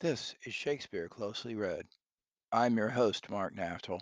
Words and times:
This 0.00 0.34
is 0.46 0.54
Shakespeare 0.54 1.10
Closely 1.10 1.54
Read. 1.54 1.84
I'm 2.50 2.78
your 2.78 2.88
host, 2.88 3.28
Mark 3.28 3.54
Naftel. 3.54 4.00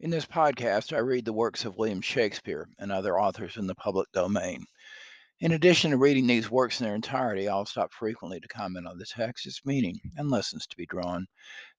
In 0.00 0.10
this 0.10 0.26
podcast, 0.26 0.94
I 0.94 0.98
read 0.98 1.24
the 1.24 1.32
works 1.32 1.64
of 1.64 1.78
William 1.78 2.02
Shakespeare 2.02 2.68
and 2.78 2.92
other 2.92 3.18
authors 3.18 3.56
in 3.56 3.66
the 3.66 3.74
public 3.74 4.12
domain. 4.12 4.66
In 5.40 5.52
addition 5.52 5.92
to 5.92 5.96
reading 5.96 6.26
these 6.26 6.50
works 6.50 6.78
in 6.78 6.84
their 6.84 6.94
entirety, 6.94 7.48
I'll 7.48 7.64
stop 7.64 7.90
frequently 7.90 8.38
to 8.38 8.48
comment 8.48 8.86
on 8.86 8.98
the 8.98 9.06
text, 9.06 9.46
its 9.46 9.64
meaning, 9.64 9.98
and 10.18 10.28
lessons 10.28 10.66
to 10.66 10.76
be 10.76 10.84
drawn. 10.84 11.26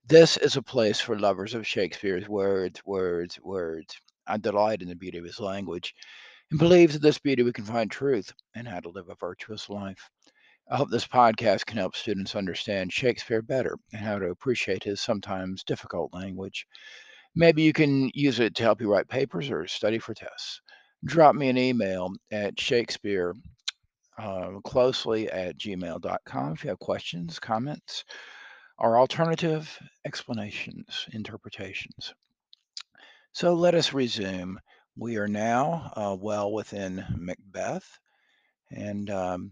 This 0.07 0.38
is 0.38 0.55
a 0.55 0.64
place 0.64 1.00
for 1.00 1.20
lovers 1.20 1.54
of 1.54 1.68
Shakespeare's 1.68 2.28
words, 2.28 2.84
words, 2.84 3.39
words. 3.43 3.96
I 4.25 4.38
delight 4.38 4.82
in 4.82 4.88
the 4.88 4.96
beauty 4.96 5.20
of 5.20 5.25
his 5.25 5.39
language 5.39 5.93
and 6.50 6.57
believe 6.57 6.93
that 6.93 7.04
this 7.04 7.20
beauty 7.20 7.43
we 7.43 7.54
can 7.54 7.66
find 7.66 7.91
truth 7.91 8.34
and 8.55 8.68
how 8.68 8.80
to 8.80 8.89
live 8.89 9.09
a 9.09 9.16
virtuous 9.20 9.70
life. 9.70 10.09
I 10.70 10.78
hope 10.78 10.89
this 10.89 11.07
podcast 11.07 11.66
can 11.66 11.78
help 11.78 11.96
students 11.96 12.36
understand 12.36 12.93
Shakespeare 12.93 13.41
better 13.41 13.75
and 13.93 14.02
how 14.02 14.19
to 14.19 14.29
appreciate 14.29 14.83
his 14.83 15.02
sometimes 15.02 15.64
difficult 15.64 16.14
language. 16.14 16.65
Maybe 17.36 17.64
you 17.64 17.74
can 17.74 18.11
use 18.14 18.39
it 18.39 18.56
to 18.56 18.64
help 18.64 18.82
you 18.82 18.92
write 18.92 19.07
papers 19.07 19.50
or 19.50 19.68
study 19.68 20.00
for 20.00 20.14
tests. 20.14 20.61
Drop 21.05 21.36
me 21.36 21.50
an 21.50 21.57
email 21.57 22.14
at 22.32 22.60
Shakespeare 22.60 23.33
uh, 24.18 24.60
closely 24.64 25.29
at 25.32 25.57
gmail.com 25.57 26.54
if 26.54 26.64
you 26.64 26.69
have 26.69 26.80
questions, 26.80 27.39
comments, 27.39 28.05
or 28.78 28.97
alternative 28.97 29.78
explanations, 30.05 31.07
interpretations. 31.14 32.14
So 33.33 33.53
let 33.53 33.75
us 33.75 33.94
resume. 33.94 34.58
We 34.97 35.17
are 35.17 35.28
now 35.28 35.91
uh, 35.95 36.17
well 36.19 36.52
within 36.52 37.05
Macbeth, 37.17 38.00
and 38.69 39.09
um, 39.09 39.52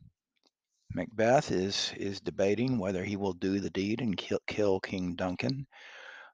Macbeth 0.93 1.52
is 1.52 1.93
is 1.98 2.20
debating 2.20 2.79
whether 2.79 3.03
he 3.03 3.16
will 3.16 3.34
do 3.34 3.59
the 3.59 3.70
deed 3.70 4.02
and 4.02 4.17
kill, 4.17 4.39
kill 4.47 4.80
King 4.80 5.16
Duncan. 5.16 5.67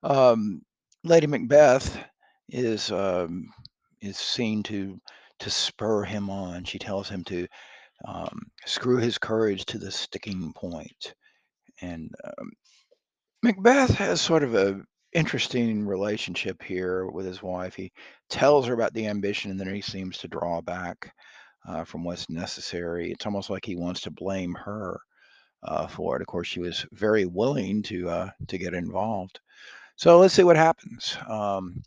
Um, 0.04 0.62
Lady 1.04 1.28
Macbeth 1.28 1.98
is 2.50 2.92
um, 2.92 3.48
is 4.02 4.18
seen 4.18 4.64
to 4.64 5.00
to 5.40 5.50
spur 5.50 6.04
him 6.04 6.30
on. 6.30 6.64
She 6.64 6.80
tells 6.80 7.10
him 7.10 7.24
to 7.26 7.48
um, 8.08 8.48
screw 8.66 8.98
his 8.98 9.18
courage 9.18 9.66
to 9.66 9.78
the 9.78 9.92
sticking 9.92 10.54
point. 10.54 11.14
And 11.82 12.12
um, 12.24 12.52
Macbeth 13.44 13.92
has 13.96 14.22
sort 14.22 14.44
of 14.44 14.56
a 14.56 14.82
interesting 15.14 15.86
relationship 15.86 16.62
here 16.62 17.08
with 17.08 17.26
his 17.26 17.42
wife. 17.42 17.76
He 17.76 17.92
tells 18.30 18.68
her 18.68 18.74
about 18.74 18.94
the 18.94 19.08
ambition, 19.08 19.52
and 19.52 19.60
then 19.60 19.74
he 19.74 19.82
seems 19.82 20.18
to 20.20 20.28
draw 20.28 20.62
back 20.62 21.14
uh, 21.68 21.84
from 21.84 22.04
what's 22.04 22.30
necessary. 22.30 23.12
It's 23.12 23.26
almost 23.26 23.50
like 23.50 23.66
he 23.66 23.76
wants 23.76 24.02
to 24.02 24.12
blame 24.12 24.54
her 24.56 25.00
uh, 25.64 25.88
for 25.88 26.16
it. 26.16 26.22
Of 26.22 26.28
course, 26.28 26.48
she 26.48 26.60
was 26.60 26.86
very 26.92 27.26
willing 27.26 27.84
to 27.84 28.10
uh, 28.10 28.30
to 28.48 28.58
get 28.58 28.74
involved. 28.74 29.40
So 29.96 30.20
let's 30.20 30.34
see 30.34 30.44
what 30.44 30.58
happens. 30.58 31.18
Um, 31.28 31.82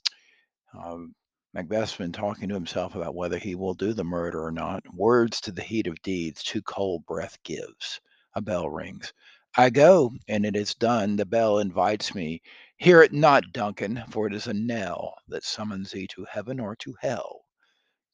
um, 0.78 1.14
Macbeth's 1.54 1.96
been 1.96 2.12
talking 2.12 2.48
to 2.48 2.54
himself 2.54 2.94
about 2.94 3.14
whether 3.14 3.38
he 3.38 3.54
will 3.54 3.74
do 3.74 3.92
the 3.92 4.04
murder 4.04 4.44
or 4.44 4.52
not. 4.52 4.82
Words 4.94 5.40
to 5.42 5.52
the 5.52 5.62
heat 5.62 5.86
of 5.86 6.00
deeds, 6.02 6.42
too 6.42 6.62
cold 6.62 7.04
breath 7.06 7.38
gives. 7.44 8.00
A 8.34 8.40
bell 8.40 8.68
rings. 8.70 9.12
I 9.56 9.70
go, 9.70 10.12
and 10.28 10.46
it 10.46 10.54
is 10.54 10.74
done. 10.74 11.16
The 11.16 11.26
bell 11.26 11.58
invites 11.58 12.14
me. 12.14 12.42
Hear 12.76 13.02
it 13.02 13.12
not, 13.12 13.44
Duncan, 13.52 14.04
for 14.10 14.26
it 14.26 14.34
is 14.34 14.46
a 14.46 14.54
knell 14.54 15.14
that 15.28 15.44
summons 15.44 15.90
thee 15.90 16.06
to 16.08 16.24
heaven 16.30 16.60
or 16.60 16.76
to 16.76 16.94
hell. 17.00 17.37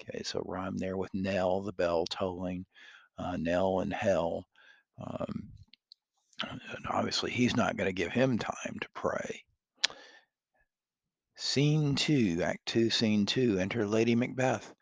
Okay, 0.02 0.22
so 0.22 0.42
rhyme 0.44 0.76
there 0.76 0.96
with 0.96 1.14
knell, 1.14 1.62
the 1.62 1.72
bell 1.72 2.04
tolling, 2.06 2.66
uh, 3.18 3.36
knell 3.36 3.80
and 3.80 3.92
hell. 3.92 4.46
Um, 4.98 5.48
and 6.42 6.86
obviously, 6.90 7.30
he's 7.30 7.56
not 7.56 7.76
going 7.76 7.88
to 7.88 7.92
give 7.92 8.12
him 8.12 8.38
time 8.38 8.78
to 8.80 8.88
pray. 8.94 9.42
Scene 11.36 11.94
two, 11.94 12.40
Act 12.44 12.66
two, 12.66 12.90
Scene 12.90 13.26
two. 13.26 13.58
Enter 13.58 13.86
Lady 13.86 14.14
Macbeth. 14.14 14.72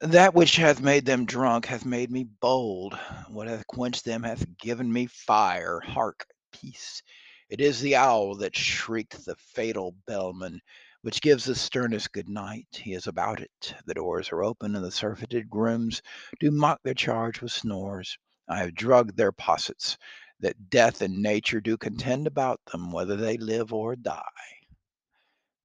That 0.00 0.34
which 0.34 0.56
hath 0.56 0.80
made 0.80 1.06
them 1.06 1.24
drunk 1.24 1.66
hath 1.66 1.86
made 1.86 2.10
me 2.10 2.24
bold. 2.40 2.98
What 3.28 3.48
hath 3.48 3.66
quenched 3.66 4.04
them 4.04 4.22
hath 4.22 4.46
given 4.58 4.92
me 4.92 5.06
fire. 5.06 5.80
Hark, 5.80 6.26
peace. 6.52 7.02
It 7.48 7.60
is 7.60 7.80
the 7.80 7.96
owl 7.96 8.36
that 8.36 8.56
shrieked 8.56 9.24
the 9.24 9.36
fatal 9.36 9.94
bellman 10.06 10.60
which 11.06 11.20
gives 11.20 11.44
the 11.44 11.54
sternest 11.54 12.10
good 12.10 12.28
night. 12.28 12.66
He 12.72 12.92
is 12.92 13.06
about 13.06 13.38
it. 13.38 13.74
The 13.86 13.94
doors 13.94 14.32
are 14.32 14.42
open, 14.42 14.74
and 14.74 14.84
the 14.84 14.90
surfeited 14.90 15.48
grooms 15.48 16.02
do 16.40 16.50
mock 16.50 16.80
their 16.82 16.94
charge 16.94 17.40
with 17.40 17.52
snores. 17.52 18.18
I 18.48 18.58
have 18.58 18.74
drugged 18.74 19.16
their 19.16 19.30
possets, 19.30 19.98
that 20.40 20.68
death 20.68 21.02
and 21.02 21.22
nature 21.22 21.60
do 21.60 21.76
contend 21.76 22.26
about 22.26 22.60
them, 22.72 22.90
whether 22.90 23.14
they 23.14 23.36
live 23.36 23.72
or 23.72 23.94
die. 23.94 24.20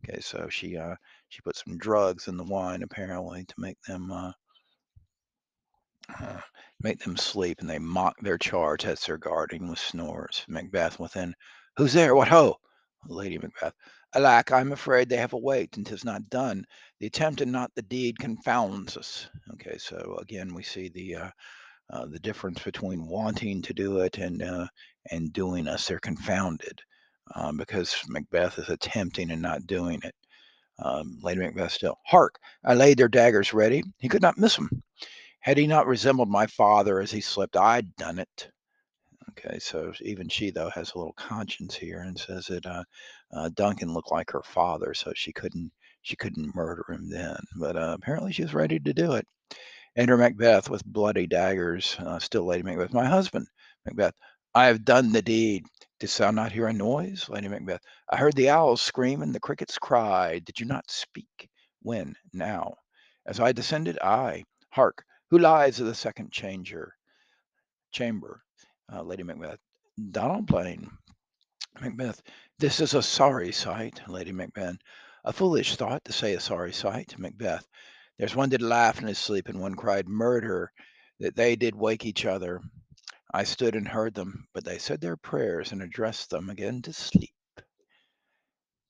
Okay, 0.08 0.20
so 0.20 0.48
she 0.48 0.78
uh, 0.78 0.94
she 1.30 1.42
put 1.42 1.56
some 1.56 1.80
drugs 1.80 2.28
in 2.28 2.38
the 2.38 2.44
wine 2.44 2.84
apparently 2.84 3.44
to 3.44 3.56
make 3.58 3.82
them 3.88 4.12
uh, 4.12 4.34
uh, 6.20 6.42
make 6.84 7.00
them 7.00 7.18
sleep, 7.18 7.62
and 7.62 7.70
they 7.70 7.80
mock 7.80 8.16
their 8.22 8.38
charge 8.38 8.86
as 8.86 9.04
their 9.08 9.18
guarding 9.18 9.68
with 9.72 9.80
snores. 9.80 10.46
Macbeth 10.48 11.00
within, 11.00 11.34
who's 11.78 11.94
there? 11.94 12.14
What 12.14 12.28
ho? 12.28 12.58
Lady 13.08 13.40
Macbeth, 13.40 13.74
Alack, 14.14 14.52
I'm 14.52 14.74
afraid 14.74 15.08
they 15.08 15.18
have 15.18 15.34
a 15.34 15.38
awaked, 15.38 15.78
and 15.78 15.86
'tis 15.86 16.04
not 16.04 16.30
done. 16.30 16.66
The 17.00 17.08
attempt 17.08 17.42
and 17.42 17.52
not 17.52 17.74
the 17.76 17.82
deed 17.82 18.20
confounds 18.20 18.98
us. 18.98 19.30
Okay, 19.54 19.78
so 19.78 20.18
again, 20.22 20.54
we 20.54 20.64
see 20.64 20.90
the 20.90 21.16
uh, 21.16 21.32
uh, 21.92 22.06
the 22.08 22.20
difference 22.20 22.62
between 22.64 23.08
wanting 23.08 23.62
to 23.62 23.74
do 23.74 24.00
it 24.00 24.18
and 24.18 24.42
uh, 24.44 24.68
and 25.12 25.32
doing 25.32 25.68
us. 25.68 25.88
They're 25.88 26.00
confounded 26.00 26.82
um, 27.36 27.58
because 27.58 27.96
Macbeth 28.10 28.60
is 28.60 28.70
attempting 28.70 29.32
and 29.32 29.42
not 29.42 29.68
doing 29.68 30.02
it. 30.04 30.16
Um, 30.80 31.20
Lady 31.24 31.40
Macbeth 31.40 31.72
still, 31.72 31.98
hark! 32.06 32.38
I 32.66 32.74
laid 32.74 32.98
their 32.98 33.08
daggers 33.08 33.54
ready. 33.54 33.84
He 34.00 34.10
could 34.10 34.22
not 34.22 34.38
miss 34.38 34.56
them. 34.58 34.70
Had 35.40 35.58
he 35.58 35.68
not 35.68 35.88
resembled 35.88 36.30
my 36.30 36.48
father 36.48 37.00
as 37.00 37.12
he 37.12 37.22
slept, 37.22 37.56
I'd 37.56 37.96
done 37.96 38.20
it. 38.20 38.52
Okay, 39.32 39.60
so 39.60 39.94
even 40.02 40.28
she 40.30 40.52
though 40.52 40.70
has 40.70 40.92
a 40.94 40.98
little 40.98 41.14
conscience 41.14 41.76
here 41.76 42.02
and 42.02 42.20
says 42.20 42.48
that 42.48 42.66
uh, 42.66 42.84
uh, 43.34 43.50
Duncan 43.56 43.94
looked 43.94 44.12
like 44.12 44.32
her 44.32 44.44
father, 44.44 44.94
so 44.94 45.12
she 45.16 45.32
couldn't 45.32 45.72
she 46.02 46.16
couldn't 46.16 46.56
murder 46.56 46.86
him 46.90 47.10
then. 47.10 47.38
But 47.58 47.76
uh, 47.76 47.96
apparently 47.98 48.32
she 48.32 48.42
was 48.44 48.54
ready 48.54 48.80
to 48.80 48.94
do 48.94 49.14
it. 49.14 49.28
Enter 49.96 50.18
Macbeth 50.18 50.70
with 50.70 50.86
bloody 50.86 51.28
daggers. 51.28 51.96
Uh, 52.00 52.20
still, 52.20 52.46
Lady 52.46 52.64
Macbeth, 52.64 52.94
my 52.94 53.06
husband, 53.06 53.48
Macbeth. 53.86 54.14
I 54.56 54.66
have 54.66 54.86
done 54.86 55.12
the 55.12 55.22
deed. 55.22 55.66
Didst 56.00 56.18
thou 56.18 56.32
not 56.32 56.52
hear 56.52 56.68
a 56.68 56.74
noise, 56.74 57.30
Lady 57.30 57.48
Macbeth? 57.48 57.82
I 58.10 58.18
heard 58.18 58.36
the 58.36 58.50
owls 58.50 58.82
scream 58.82 59.22
and 59.22 59.36
the 59.36 59.40
crickets 59.40 59.78
cry. 59.78 60.40
Did 60.40 60.60
you 60.60 60.66
not 60.66 60.90
speak? 60.90 61.50
When? 61.82 62.16
Now? 62.34 62.76
As 63.26 63.40
I 63.40 63.52
descended, 63.52 64.00
I. 64.02 64.44
Hark! 64.72 65.04
Who 65.30 65.38
lies 65.38 65.80
in 65.80 65.86
the 65.86 65.96
second 65.96 66.32
changer? 66.32 66.94
Chamber 67.92 68.42
uh, 68.92 69.04
Lady 69.04 69.24
Macbeth. 69.24 69.60
Donalbain. 70.00 70.88
Macbeth. 71.80 72.22
This 72.60 72.80
is 72.80 72.94
a 72.94 73.02
sorry 73.02 73.52
sight, 73.52 74.02
Lady 74.08 74.32
Macbeth. 74.32 74.78
A 75.24 75.32
foolish 75.32 75.76
thought 75.76 76.04
to 76.06 76.12
say 76.12 76.34
a 76.34 76.40
sorry 76.40 76.74
sight, 76.74 77.18
Macbeth. 77.18 77.68
There's 78.18 78.36
one 78.36 78.50
did 78.50 78.62
laugh 78.62 79.00
in 79.00 79.08
his 79.08 79.18
sleep, 79.18 79.48
and 79.48 79.60
one 79.62 79.76
cried 79.76 80.08
murder, 80.08 80.72
that 81.20 81.36
they 81.36 81.56
did 81.56 81.76
wake 81.76 82.06
each 82.06 82.26
other. 82.26 82.62
I 83.34 83.46
stood 83.46 83.76
and 83.76 83.88
heard 83.88 84.14
them, 84.14 84.48
but 84.54 84.66
they 84.66 84.78
said 84.78 85.00
their 85.02 85.18
prayers 85.18 85.72
and 85.72 85.82
addressed 85.82 86.30
them 86.30 86.50
again 86.50 86.82
to 86.84 86.94
sleep. 86.94 87.30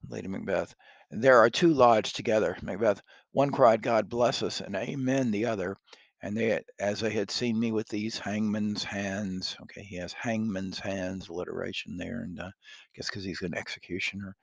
Lady 0.10 0.28
Macbeth. 0.28 0.74
There 1.12 1.38
are 1.38 1.50
two 1.50 1.74
lodged 1.74 2.16
together, 2.16 2.58
Macbeth. 2.62 3.02
One 3.32 3.52
cried, 3.52 3.84
God 3.84 4.10
bless 4.10 4.42
us, 4.42 4.62
and 4.62 4.76
Amen 4.76 5.32
the 5.32 5.46
other. 5.46 5.78
And 6.24 6.38
they, 6.38 6.62
as 6.80 7.00
they 7.00 7.10
had 7.10 7.32
seen 7.32 7.60
me 7.60 7.72
with 7.72 7.88
these 7.88 8.20
hangman's 8.20 8.84
hands, 8.84 9.56
okay, 9.64 9.82
he 9.82 9.96
has 9.98 10.14
hangman's 10.14 10.78
hands 10.80 11.30
alliteration 11.30 11.98
there, 11.98 12.22
and 12.22 12.40
uh, 12.40 12.46
I 12.46 12.52
guess 12.96 13.10
because 13.10 13.24
he's 13.24 13.42
an 13.42 13.56
executioner, 13.56 14.36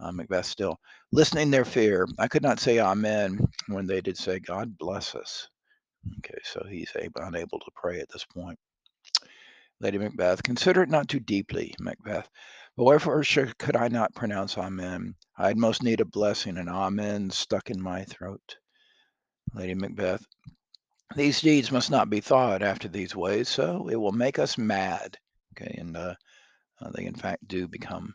uh, 0.00 0.12
Macbeth 0.12 0.44
still 0.44 0.78
listening 1.10 1.50
their 1.50 1.64
fear. 1.64 2.06
I 2.18 2.28
could 2.28 2.42
not 2.42 2.60
say 2.60 2.80
Amen 2.80 3.40
when 3.68 3.86
they 3.86 4.00
did 4.02 4.18
say 4.18 4.40
God 4.40 4.76
bless 4.76 5.14
us. 5.14 5.48
Okay, 6.18 6.38
so 6.44 6.64
he's 6.68 6.90
able, 6.96 7.22
unable 7.22 7.60
to 7.60 7.70
pray 7.74 8.00
at 8.00 8.08
this 8.12 8.24
point. 8.24 8.58
Lady 9.80 9.98
Macbeth, 9.98 10.42
consider 10.42 10.82
it 10.82 10.90
not 10.90 11.08
too 11.08 11.20
deeply, 11.20 11.74
Macbeth. 11.80 12.28
But 12.76 12.84
wherefore 12.84 13.22
could 13.58 13.76
I 13.76 13.88
not 13.88 14.14
pronounce 14.14 14.56
Amen? 14.58 15.14
I'd 15.36 15.58
most 15.58 15.82
need 15.82 16.00
a 16.00 16.04
blessing, 16.04 16.58
and 16.58 16.68
Amen 16.68 17.30
stuck 17.30 17.70
in 17.70 17.80
my 17.82 18.04
throat. 18.04 18.56
Lady 19.54 19.74
Macbeth, 19.74 20.24
these 21.16 21.40
deeds 21.40 21.70
must 21.70 21.90
not 21.90 22.10
be 22.10 22.20
thought 22.20 22.62
after 22.62 22.88
these 22.88 23.14
ways, 23.16 23.48
so 23.48 23.88
it 23.88 23.96
will 23.96 24.12
make 24.12 24.38
us 24.38 24.58
mad. 24.58 25.18
Okay, 25.52 25.74
and 25.78 25.96
uh, 25.96 26.14
uh, 26.80 26.90
they 26.90 27.04
in 27.04 27.14
fact 27.14 27.46
do 27.48 27.68
become 27.68 28.14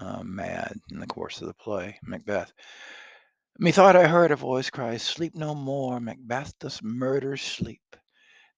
uh, 0.00 0.22
mad 0.22 0.78
in 0.90 1.00
the 1.00 1.06
course 1.06 1.40
of 1.40 1.48
the 1.48 1.54
play, 1.54 1.98
Macbeth. 2.02 2.52
Methought 3.58 3.96
I 3.96 4.06
heard 4.06 4.32
a 4.32 4.36
voice 4.36 4.68
cry, 4.68 4.96
Sleep 4.98 5.34
no 5.34 5.54
more, 5.54 5.98
Macbeth 5.98 6.58
does 6.58 6.82
murder 6.82 7.36
sleep. 7.36 7.96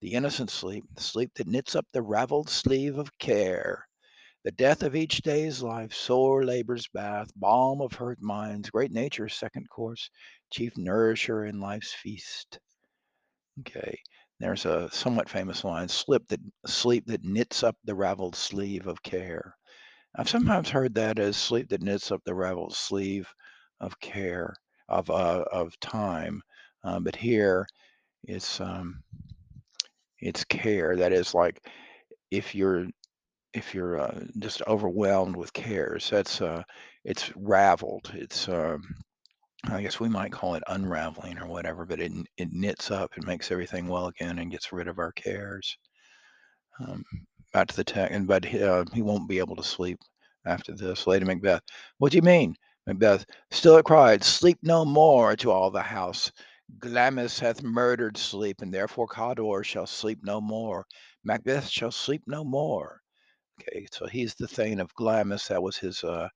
The 0.00 0.12
innocent 0.12 0.50
sleep, 0.50 0.84
the 0.94 1.02
sleep 1.02 1.32
that 1.34 1.46
knits 1.46 1.76
up 1.76 1.86
the 1.92 2.02
raveled 2.02 2.48
sleeve 2.48 2.98
of 2.98 3.16
care. 3.18 3.86
The 4.44 4.52
death 4.52 4.82
of 4.82 4.96
each 4.96 5.22
day's 5.22 5.62
life, 5.62 5.92
sore 5.92 6.44
labor's 6.44 6.88
bath, 6.88 7.28
balm 7.36 7.80
of 7.80 7.92
hurt 7.92 8.20
minds, 8.20 8.70
great 8.70 8.92
nature's 8.92 9.34
second 9.34 9.68
course, 9.68 10.10
chief 10.50 10.76
nourisher 10.76 11.44
in 11.44 11.60
life's 11.60 11.92
feast. 11.92 12.58
Okay. 13.60 14.00
There's 14.40 14.66
a 14.66 14.88
somewhat 14.90 15.28
famous 15.28 15.62
line, 15.64 15.88
slip 15.88 16.26
that 16.28 16.40
sleep 16.66 17.06
that 17.06 17.24
knits 17.24 17.62
up 17.62 17.76
the 17.84 17.94
raveled 17.94 18.34
sleeve 18.36 18.86
of 18.86 19.02
care. 19.02 19.56
I've 20.16 20.28
sometimes 20.28 20.70
heard 20.70 20.94
that 20.96 21.18
as 21.18 21.36
sleep 21.36 21.68
that 21.70 21.82
knits 21.82 22.12
up 22.12 22.22
the 22.24 22.34
raveled 22.34 22.74
sleeve 22.74 23.28
of 23.80 23.98
care 24.00 24.54
of 24.88 25.10
uh, 25.10 25.44
of 25.52 25.78
time, 25.80 26.42
uh, 26.84 27.00
but 27.00 27.16
here 27.16 27.66
it's 28.24 28.60
um, 28.60 29.02
it's 30.20 30.44
care. 30.44 30.96
That 30.96 31.12
is 31.12 31.34
like 31.34 31.60
if 32.30 32.54
you're 32.54 32.86
if 33.54 33.74
you're 33.74 34.00
uh, 34.00 34.20
just 34.40 34.62
overwhelmed 34.68 35.36
with 35.36 35.52
cares, 35.52 36.10
that's 36.10 36.42
uh, 36.42 36.62
it's 37.04 37.30
raveled. 37.36 38.10
It's 38.14 38.48
um, 38.48 38.82
I 39.70 39.82
guess 39.82 40.00
we 40.00 40.08
might 40.08 40.32
call 40.32 40.54
it 40.54 40.62
unraveling 40.68 41.38
or 41.38 41.46
whatever, 41.46 41.84
but 41.84 42.00
it 42.00 42.12
it 42.36 42.52
knits 42.52 42.90
up 42.90 43.12
and 43.16 43.26
makes 43.26 43.50
everything 43.50 43.86
well 43.86 44.06
again 44.06 44.38
and 44.38 44.50
gets 44.50 44.72
rid 44.72 44.88
of 44.88 44.98
our 44.98 45.12
cares. 45.12 45.76
Um, 46.80 47.04
back 47.52 47.68
to 47.68 47.76
the 47.76 47.84
text, 47.84 48.14
and 48.14 48.26
but 48.26 48.44
he, 48.44 48.62
uh, 48.62 48.84
he 48.94 49.02
won't 49.02 49.28
be 49.28 49.38
able 49.38 49.56
to 49.56 49.62
sleep 49.62 49.98
after 50.46 50.74
this. 50.74 51.06
Lady 51.06 51.24
Macbeth, 51.24 51.62
what 51.98 52.12
do 52.12 52.16
you 52.16 52.22
mean? 52.22 52.54
Macbeth, 52.86 53.26
still 53.50 53.76
it 53.76 53.84
cried, 53.84 54.24
sleep 54.24 54.58
no 54.62 54.84
more 54.84 55.36
to 55.36 55.50
all 55.50 55.70
the 55.70 55.82
house. 55.82 56.32
Glamis 56.78 57.38
hath 57.38 57.62
murdered 57.62 58.16
sleep, 58.16 58.62
and 58.62 58.72
therefore 58.72 59.06
Cawdor 59.06 59.62
shall 59.64 59.86
sleep 59.86 60.20
no 60.22 60.40
more. 60.40 60.86
Macbeth 61.24 61.68
shall 61.68 61.90
sleep 61.90 62.22
no 62.26 62.44
more. 62.44 63.00
Okay, 63.60 63.86
so 63.92 64.06
he's 64.06 64.34
the 64.34 64.48
Thane 64.48 64.80
of 64.80 64.94
Glamis. 64.94 65.48
That 65.48 65.62
was 65.62 65.76
his 65.76 66.02
uh, 66.04 66.28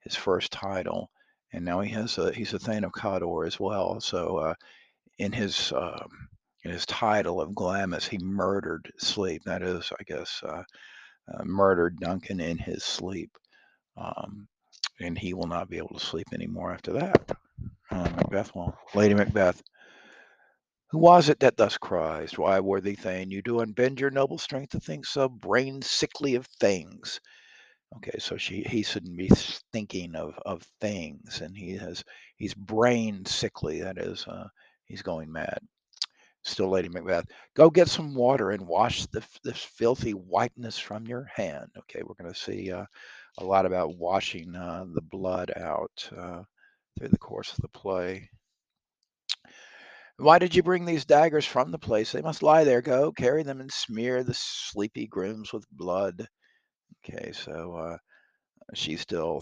his 0.00 0.16
first 0.16 0.50
title, 0.52 1.10
and 1.52 1.64
now 1.64 1.80
he 1.80 1.90
has 1.92 2.18
a 2.18 2.32
he's 2.32 2.54
a 2.54 2.58
Thane 2.58 2.84
of 2.84 2.92
Cawdor 2.92 3.46
as 3.46 3.60
well. 3.60 4.00
So 4.00 4.38
uh, 4.38 4.54
in 5.18 5.32
his 5.32 5.72
um, 5.72 6.08
in 6.64 6.70
his 6.70 6.86
title 6.86 7.40
of 7.40 7.54
Glamis, 7.54 8.06
he 8.06 8.18
murdered 8.18 8.90
sleep. 8.98 9.42
That 9.44 9.62
is, 9.62 9.90
I 9.98 10.02
guess, 10.04 10.40
uh, 10.44 10.62
uh, 11.32 11.44
murdered 11.44 11.98
Duncan 11.98 12.40
in 12.40 12.58
his 12.58 12.84
sleep, 12.84 13.30
um, 13.96 14.46
and 15.00 15.18
he 15.18 15.34
will 15.34 15.48
not 15.48 15.68
be 15.68 15.78
able 15.78 15.98
to 15.98 16.06
sleep 16.06 16.28
anymore 16.32 16.72
after 16.72 16.92
that. 16.92 17.36
Uh, 17.90 18.08
Macbeth. 18.16 18.52
Lady 18.94 19.14
Macbeth. 19.14 19.62
Who 20.90 20.98
was 20.98 21.30
it 21.30 21.40
that 21.40 21.56
thus 21.56 21.78
cries? 21.78 22.36
Why, 22.36 22.60
worthy 22.60 22.94
Thane, 22.94 23.30
you 23.30 23.40
do 23.40 23.60
unbend 23.60 23.98
your 23.98 24.10
noble 24.10 24.38
strength 24.38 24.72
to 24.72 24.80
think 24.80 25.06
so 25.06 25.26
brain 25.28 25.80
sickly 25.80 26.34
of 26.34 26.46
things. 26.60 27.18
Okay, 27.96 28.18
so 28.18 28.36
she 28.36 28.62
he 28.62 28.82
shouldn't 28.82 29.16
be 29.16 29.28
thinking 29.72 30.14
of 30.16 30.38
of 30.46 30.62
things, 30.80 31.40
and 31.40 31.56
he 31.56 31.76
has 31.76 32.04
he's 32.36 32.54
brain 32.54 33.24
sickly. 33.26 33.80
That 33.82 33.98
is, 33.98 34.26
uh, 34.26 34.48
he's 34.86 35.02
going 35.02 35.30
mad. 35.32 35.58
Still, 36.44 36.70
Lady 36.70 36.88
Macbeth, 36.88 37.26
go 37.54 37.70
get 37.70 37.88
some 37.88 38.14
water 38.14 38.50
and 38.50 38.66
wash 38.66 39.06
the, 39.06 39.24
this 39.44 39.58
filthy 39.58 40.12
whiteness 40.12 40.78
from 40.78 41.06
your 41.06 41.24
hand. 41.34 41.70
Okay, 41.78 42.02
we're 42.02 42.14
going 42.20 42.32
to 42.32 42.38
see 42.38 42.72
uh, 42.72 42.84
a 43.38 43.44
lot 43.44 43.66
about 43.66 43.96
washing 43.96 44.54
uh, 44.56 44.84
the 44.94 45.02
blood 45.02 45.52
out 45.56 46.10
uh, 46.16 46.42
through 46.98 47.08
the 47.08 47.18
course 47.18 47.52
of 47.52 47.58
the 47.62 47.68
play. 47.68 48.28
Why 50.16 50.38
did 50.38 50.54
you 50.54 50.62
bring 50.62 50.84
these 50.84 51.04
daggers 51.04 51.46
from 51.46 51.70
the 51.70 51.78
place? 51.78 52.12
They 52.12 52.22
must 52.22 52.42
lie 52.42 52.64
there. 52.64 52.82
Go, 52.82 53.12
carry 53.12 53.42
them 53.42 53.60
and 53.60 53.72
smear 53.72 54.24
the 54.24 54.34
sleepy 54.34 55.06
grooms 55.06 55.52
with 55.52 55.66
blood. 55.70 56.26
Okay, 57.04 57.32
so 57.32 57.74
uh, 57.74 57.98
she's 58.74 59.00
still 59.00 59.40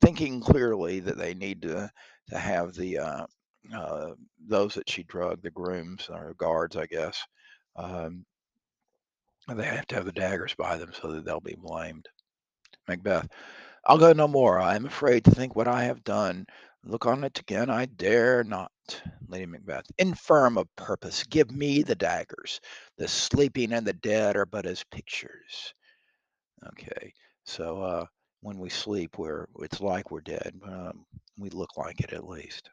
thinking 0.00 0.40
clearly 0.40 1.00
that 1.00 1.18
they 1.18 1.34
need 1.34 1.62
to 1.62 1.90
to 2.30 2.38
have 2.38 2.74
the 2.74 2.98
uh, 2.98 3.26
uh, 3.74 4.14
those 4.46 4.74
that 4.74 4.88
she 4.90 5.02
drugged, 5.04 5.42
the 5.42 5.50
grooms 5.50 6.08
or 6.10 6.34
guards, 6.38 6.76
I 6.76 6.86
guess, 6.86 7.20
um, 7.76 8.24
they 9.48 9.64
have 9.64 9.86
to 9.88 9.94
have 9.94 10.04
the 10.04 10.12
daggers 10.12 10.54
by 10.56 10.76
them 10.76 10.92
so 10.92 11.12
that 11.12 11.24
they'll 11.24 11.40
be 11.40 11.56
blamed. 11.56 12.08
Macbeth, 12.88 13.28
I'll 13.86 13.98
go 13.98 14.12
no 14.12 14.28
more. 14.28 14.60
I 14.60 14.76
am 14.76 14.86
afraid 14.86 15.24
to 15.24 15.30
think 15.30 15.56
what 15.56 15.68
I 15.68 15.84
have 15.84 16.04
done. 16.04 16.46
Look 16.84 17.06
on 17.06 17.24
it 17.24 17.38
again, 17.38 17.70
I 17.70 17.86
dare 17.86 18.44
not. 18.44 18.72
Lady 19.28 19.46
Macbeth, 19.46 19.86
infirm 19.98 20.58
of 20.58 20.68
purpose, 20.76 21.24
give 21.24 21.50
me 21.50 21.82
the 21.82 21.94
daggers. 21.96 22.60
The 22.98 23.08
sleeping 23.08 23.72
and 23.72 23.86
the 23.86 23.92
dead 23.94 24.36
are 24.36 24.46
but 24.46 24.66
as 24.66 24.84
pictures. 24.90 25.74
Okay, 26.68 27.12
so 27.44 27.82
uh, 27.82 28.06
when 28.40 28.58
we 28.58 28.68
sleep, 28.68 29.18
we're 29.18 29.46
it's 29.60 29.80
like 29.80 30.10
we're 30.10 30.20
dead. 30.20 30.52
Um, 30.64 31.06
we 31.38 31.50
look 31.50 31.76
like 31.76 32.00
it 32.00 32.12
at 32.12 32.26
least. 32.26 32.70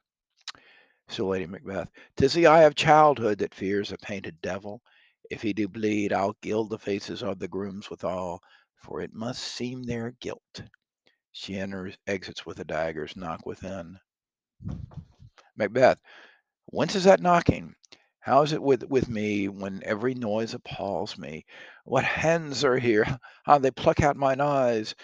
So 1.07 1.27
Lady 1.27 1.45
Macbeth, 1.45 1.89
'tis 2.17 2.33
the 2.33 2.47
eye 2.47 2.63
of 2.63 2.75
childhood 2.75 3.37
that 3.39 3.53
fears 3.55 3.91
a 3.91 3.97
painted 3.97 4.41
devil. 4.41 4.81
If 5.29 5.41
he 5.41 5.53
do 5.53 5.67
bleed, 5.67 6.11
I'll 6.13 6.35
gild 6.41 6.69
the 6.69 6.77
faces 6.79 7.23
of 7.23 7.39
the 7.39 7.47
grooms 7.47 7.89
withal, 7.89 8.41
for 8.75 9.01
it 9.01 9.13
must 9.13 9.41
seem 9.43 9.83
their 9.83 10.11
guilt. 10.19 10.63
She 11.31 11.57
enters, 11.57 11.97
exits 12.07 12.45
with 12.45 12.57
the 12.57 12.65
daggers, 12.65 13.15
knock 13.15 13.45
within. 13.45 13.99
Macbeth, 15.55 15.99
whence 16.67 16.95
is 16.95 17.05
that 17.05 17.21
knocking? 17.21 17.75
How 18.23 18.41
is 18.41 18.53
it 18.53 18.63
with, 18.63 18.83
with 18.85 19.09
me 19.09 19.49
when 19.49 19.83
every 19.83 20.15
noise 20.15 20.53
appalls 20.53 21.17
me? 21.17 21.45
What 21.85 22.05
hands 22.23 22.63
are 22.63 22.79
here? 22.79 23.05
How 23.43 23.59
they 23.59 23.69
pluck 23.69 24.01
out 24.01 24.15
mine 24.15 24.41
eyes? 24.41 24.95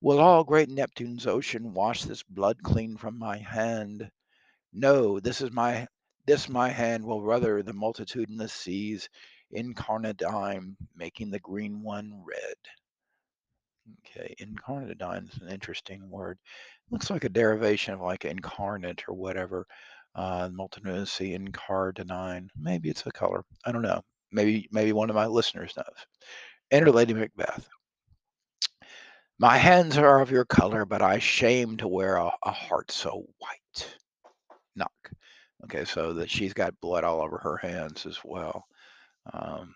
Will 0.00 0.20
all 0.20 0.44
great 0.44 0.70
Neptune's 0.70 1.26
ocean 1.26 1.74
wash 1.74 2.04
this 2.04 2.22
blood 2.22 2.62
clean 2.62 2.96
from 2.96 3.18
my 3.18 3.36
hand? 3.38 4.10
No, 4.72 5.20
this 5.20 5.40
is 5.40 5.50
my 5.50 5.88
this 6.26 6.48
my 6.48 6.68
hand 6.70 7.04
will 7.04 7.22
rudder 7.22 7.62
the 7.62 7.72
multitudinous 7.72 8.52
seas, 8.52 9.08
incarnadine, 9.52 10.76
making 10.94 11.30
the 11.30 11.40
green 11.40 11.82
one 11.82 12.22
red. 12.24 12.56
Okay, 14.06 14.34
incarnadine 14.38 15.28
is 15.28 15.40
an 15.40 15.48
interesting 15.48 16.10
word. 16.10 16.38
Looks 16.90 17.10
like 17.10 17.24
a 17.24 17.28
derivation 17.28 17.94
of 17.94 18.00
like 18.00 18.24
incarnate 18.24 19.08
or 19.08 19.14
whatever. 19.14 19.66
Uh, 20.18 20.50
multitudinous 20.52 21.12
sea, 21.12 21.38
incarnadine. 21.38 22.48
Maybe 22.58 22.88
it's 22.88 23.06
a 23.06 23.12
color. 23.12 23.44
I 23.64 23.70
don't 23.70 23.82
know. 23.82 24.02
Maybe 24.32 24.68
maybe 24.72 24.92
one 24.92 25.10
of 25.10 25.14
my 25.14 25.26
listeners 25.26 25.72
knows. 25.76 26.06
Enter 26.72 26.90
Lady 26.90 27.14
Macbeth. 27.14 27.68
My 29.38 29.56
hands 29.56 29.96
are 29.96 30.20
of 30.20 30.32
your 30.32 30.44
color, 30.44 30.84
but 30.84 31.02
I 31.02 31.20
shame 31.20 31.76
to 31.76 31.86
wear 31.86 32.16
a, 32.16 32.32
a 32.42 32.50
heart 32.50 32.90
so 32.90 33.24
white 33.38 33.96
knock. 34.74 35.10
Okay, 35.62 35.84
so 35.84 36.12
that 36.14 36.28
she's 36.28 36.52
got 36.52 36.80
blood 36.80 37.04
all 37.04 37.20
over 37.20 37.38
her 37.38 37.56
hands 37.56 38.04
as 38.04 38.18
well. 38.24 38.66
Um, 39.32 39.72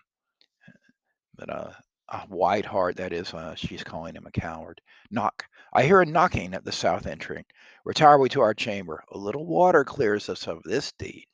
but 1.37 1.49
uh, 1.49 1.71
a 2.09 2.17
white 2.27 2.65
heart, 2.65 2.97
that 2.97 3.13
is, 3.13 3.33
uh, 3.33 3.55
she's 3.55 3.83
calling 3.83 4.15
him 4.15 4.25
a 4.25 4.31
coward. 4.31 4.81
Knock. 5.09 5.45
I 5.75 5.83
hear 5.83 6.01
a 6.01 6.05
knocking 6.05 6.53
at 6.53 6.63
the 6.63 6.71
south 6.71 7.07
entry. 7.07 7.45
Retire 7.83 8.19
we 8.19 8.29
to 8.29 8.41
our 8.41 8.53
chamber. 8.53 9.03
A 9.11 9.17
little 9.17 9.47
water 9.47 9.83
clears 9.83 10.29
us 10.29 10.47
of 10.47 10.61
this 10.63 10.91
deed. 10.93 11.25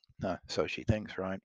So 0.48 0.66
she 0.66 0.82
thinks, 0.82 1.18
right? 1.18 1.40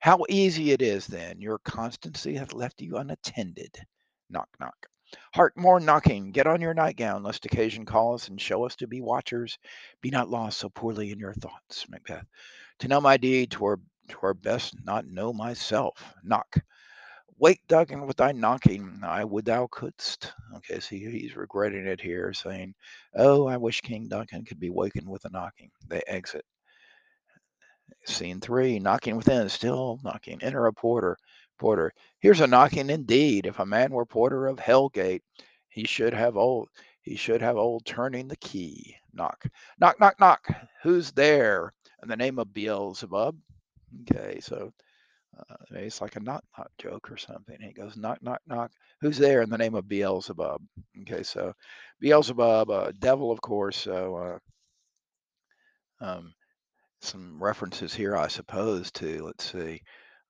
How 0.00 0.24
easy 0.28 0.72
it 0.72 0.80
is 0.80 1.06
then. 1.06 1.40
Your 1.42 1.58
constancy 1.58 2.34
hath 2.34 2.54
left 2.54 2.80
you 2.80 2.96
unattended. 2.96 3.76
Knock, 4.30 4.48
knock. 4.58 4.86
Hark, 5.34 5.52
more 5.56 5.80
knocking. 5.80 6.30
Get 6.30 6.46
on 6.46 6.62
your 6.62 6.72
nightgown, 6.72 7.22
lest 7.22 7.44
occasion 7.44 7.84
call 7.84 8.14
us 8.14 8.28
and 8.28 8.40
show 8.40 8.64
us 8.64 8.76
to 8.76 8.86
be 8.86 9.02
watchers. 9.02 9.58
Be 10.00 10.08
not 10.10 10.30
lost 10.30 10.58
so 10.58 10.70
poorly 10.70 11.12
in 11.12 11.18
your 11.18 11.34
thoughts, 11.34 11.86
Macbeth. 11.90 12.24
To 12.78 12.88
know 12.88 13.02
my 13.02 13.18
deed, 13.18 13.50
twere, 13.50 13.80
twere 14.08 14.34
best 14.34 14.74
not 14.84 15.06
know 15.06 15.32
myself. 15.32 16.14
Knock. 16.22 16.56
Wake, 17.40 17.62
Duncan, 17.68 18.06
with 18.06 18.18
thy 18.18 18.32
knocking. 18.32 19.00
I 19.02 19.24
would 19.24 19.46
thou 19.46 19.66
couldst. 19.72 20.34
Okay, 20.56 20.78
so 20.78 20.94
he's 20.94 21.36
regretting 21.36 21.86
it 21.86 21.98
here, 21.98 22.34
saying, 22.34 22.74
Oh, 23.16 23.46
I 23.46 23.56
wish 23.56 23.80
King 23.80 24.08
Duncan 24.08 24.44
could 24.44 24.60
be 24.60 24.68
wakened 24.68 25.08
with 25.08 25.24
a 25.24 25.30
knocking. 25.30 25.70
They 25.88 26.02
exit. 26.06 26.44
Scene 28.04 28.40
three, 28.40 28.78
knocking 28.78 29.16
within, 29.16 29.48
still 29.48 29.98
knocking. 30.04 30.42
Enter 30.42 30.66
a 30.66 30.72
porter. 30.74 31.16
Porter, 31.58 31.94
here's 32.18 32.40
a 32.40 32.46
knocking 32.46 32.90
indeed. 32.90 33.46
If 33.46 33.58
a 33.58 33.64
man 33.64 33.90
were 33.90 34.04
porter 34.04 34.46
of 34.46 34.58
Hellgate, 34.58 35.22
he 35.70 35.84
should 35.84 36.12
have 36.12 36.36
old 36.36 36.68
he 37.00 37.16
should 37.16 37.40
have 37.40 37.56
old 37.56 37.86
turning 37.86 38.28
the 38.28 38.36
key. 38.36 38.94
Knock. 39.14 39.46
Knock, 39.78 39.98
knock, 39.98 40.20
knock. 40.20 40.46
Who's 40.82 41.10
there? 41.12 41.72
In 42.02 42.08
the 42.10 42.16
name 42.16 42.38
of 42.38 42.52
Beelzebub. 42.52 43.34
Okay, 44.02 44.40
so 44.40 44.72
uh, 45.38 45.56
it's 45.70 46.00
like 46.00 46.16
a 46.16 46.20
knock 46.20 46.44
knock 46.56 46.70
joke 46.78 47.10
or 47.10 47.16
something. 47.16 47.56
He 47.60 47.72
goes, 47.72 47.96
knock, 47.96 48.22
knock, 48.22 48.40
knock. 48.46 48.70
Who's 49.00 49.18
there 49.18 49.42
in 49.42 49.50
the 49.50 49.58
name 49.58 49.74
of 49.74 49.88
Beelzebub? 49.88 50.62
Okay, 51.02 51.22
so 51.22 51.52
Beelzebub, 52.00 52.70
uh, 52.70 52.92
devil, 52.98 53.30
of 53.30 53.40
course. 53.40 53.76
So 53.76 54.40
uh, 56.00 56.04
um, 56.04 56.32
some 57.00 57.42
references 57.42 57.94
here, 57.94 58.16
I 58.16 58.28
suppose, 58.28 58.90
to 58.92 59.24
let's 59.24 59.50
see. 59.52 59.82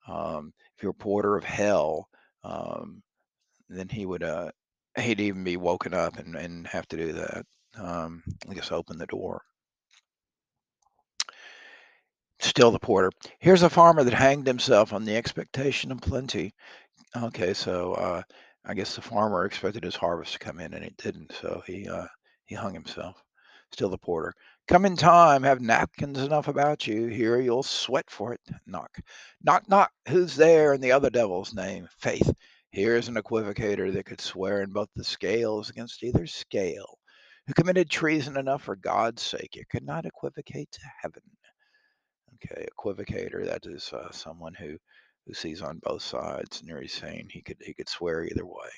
Um, 0.08 0.52
if 0.76 0.82
you're 0.82 0.92
a 0.92 0.94
porter 0.94 1.36
of 1.36 1.44
hell, 1.44 2.08
um, 2.44 3.02
then 3.68 3.88
he 3.88 4.06
would 4.06 4.22
uh, 4.22 4.50
He'd 4.98 5.20
even 5.20 5.44
be 5.44 5.56
woken 5.56 5.94
up 5.94 6.18
and 6.18 6.34
and 6.34 6.66
have 6.66 6.86
to 6.88 6.96
do 6.96 7.12
that. 7.12 7.46
Um, 7.76 8.22
I 8.48 8.54
guess 8.54 8.72
open 8.72 8.98
the 8.98 9.06
door. 9.06 9.42
Still 12.40 12.70
the 12.70 12.78
porter. 12.78 13.10
Here's 13.38 13.62
a 13.62 13.70
farmer 13.70 14.02
that 14.02 14.14
hanged 14.14 14.46
himself 14.46 14.92
on 14.92 15.04
the 15.04 15.16
expectation 15.16 15.92
of 15.92 16.00
plenty. 16.00 16.52
Okay, 17.16 17.54
so, 17.54 17.92
uh, 17.94 18.22
I 18.64 18.74
guess 18.74 18.94
the 18.94 19.02
farmer 19.02 19.44
expected 19.44 19.84
his 19.84 19.94
harvest 19.94 20.32
to 20.34 20.38
come 20.38 20.58
in 20.58 20.74
and 20.74 20.84
it 20.84 20.96
didn't, 20.96 21.32
so 21.32 21.62
he, 21.66 21.88
uh, 21.88 22.06
he 22.46 22.54
hung 22.54 22.74
himself. 22.74 23.22
Still 23.72 23.90
the 23.90 23.98
porter. 23.98 24.34
"Come 24.68 24.84
in 24.86 24.96
time, 24.96 25.42
have 25.42 25.60
napkins 25.60 26.18
enough 26.18 26.48
about 26.48 26.86
you, 26.86 27.06
here 27.06 27.40
you'll 27.40 27.62
sweat 27.62 28.10
for 28.10 28.32
it." 28.32 28.40
Knock. 28.66 28.98
"Knock, 29.42 29.68
knock, 29.68 29.92
who's 30.08 30.34
there 30.34 30.72
in 30.72 30.80
the 30.80 30.92
other 30.92 31.10
devil's 31.10 31.54
name?" 31.54 31.88
Faith, 31.98 32.32
here's 32.70 33.08
an 33.08 33.16
equivocator 33.16 33.92
that 33.92 34.06
could 34.06 34.20
swear 34.20 34.62
in 34.62 34.72
both 34.72 34.88
the 34.96 35.04
scales 35.04 35.70
against 35.70 36.02
either 36.02 36.26
scale, 36.26 36.98
who 37.46 37.54
committed 37.54 37.90
treason 37.90 38.36
enough 38.36 38.62
for 38.62 38.76
God's 38.76 39.22
sake, 39.22 39.56
yet 39.56 39.68
could 39.68 39.84
not 39.84 40.06
equivocate 40.06 40.70
to 40.72 40.80
heaven. 41.02 41.22
Okay, 42.44 42.66
equivocator, 42.78 43.44
that 43.46 43.66
is, 43.66 43.92
uh, 43.92 44.10
someone 44.12 44.54
who 44.54 44.78
who 45.26 45.34
sees 45.34 45.62
on 45.62 45.78
both 45.80 46.02
sides, 46.02 46.60
and 46.60 46.68
here 46.70 46.80
he's 46.80 46.92
saying 46.94 47.28
he 47.30 47.42
could 47.42 47.58
he 47.60 47.74
could 47.74 47.88
swear 47.88 48.24
either 48.24 48.46
way. 48.46 48.70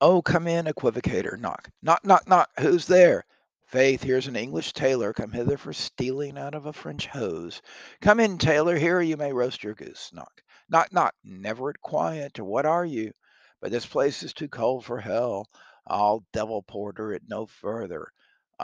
"Oh, 0.00 0.22
come 0.22 0.46
in, 0.46 0.66
equivocator, 0.66 1.38
knock. 1.38 1.70
Knock, 1.82 2.04
knock, 2.04 2.28
knock, 2.28 2.50
who's 2.60 2.86
there?" 2.86 3.24
"Faith, 3.66 4.02
here's 4.02 4.28
an 4.28 4.36
English 4.36 4.74
tailor 4.74 5.12
come 5.12 5.32
hither 5.32 5.56
for 5.56 5.72
stealing 5.72 6.38
out 6.38 6.54
of 6.54 6.66
a 6.66 6.72
French 6.72 7.06
hose. 7.06 7.62
Come 8.00 8.20
in, 8.20 8.38
tailor, 8.38 8.76
here 8.76 9.00
you 9.00 9.16
may 9.16 9.32
roast 9.32 9.64
your 9.64 9.74
goose." 9.74 10.12
Knock. 10.12 10.42
"Knock, 10.68 10.92
knock, 10.92 11.14
never 11.24 11.70
it 11.70 11.80
quiet, 11.80 12.38
what 12.38 12.66
are 12.66 12.84
you?" 12.84 13.12
"But 13.60 13.72
this 13.72 13.86
place 13.86 14.22
is 14.22 14.32
too 14.34 14.48
cold 14.48 14.84
for 14.84 15.00
hell. 15.00 15.48
I'll 15.86 16.24
devil 16.32 16.62
porter 16.62 17.12
it 17.12 17.22
no 17.28 17.46
further. 17.46 18.12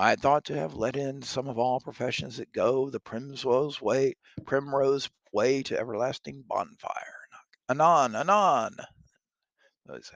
I 0.01 0.15
thought 0.15 0.45
to 0.45 0.57
have 0.57 0.75
let 0.75 0.95
in 0.95 1.23
some 1.23 1.49
of 1.49 1.59
all 1.59 1.81
professions 1.81 2.37
that 2.37 2.53
go 2.53 2.89
the 2.89 3.01
primrose 3.01 3.83
way 3.83 4.15
primrose 4.47 5.11
way 5.33 5.65
to 5.65 5.77
everlasting 5.77 6.45
bonfire." 6.47 7.27
"Anon, 7.69 8.15
anon!" 8.15 8.77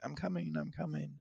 "I'm 0.01 0.15
coming, 0.15 0.55
I'm 0.57 0.71
coming." 0.71 1.19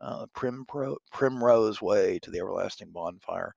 Uh, 0.00 0.26
Primpro 0.26 0.98
Primrose 1.10 1.82
Way 1.82 2.20
to 2.20 2.30
the 2.30 2.38
everlasting 2.38 2.92
bonfire. 2.92 3.56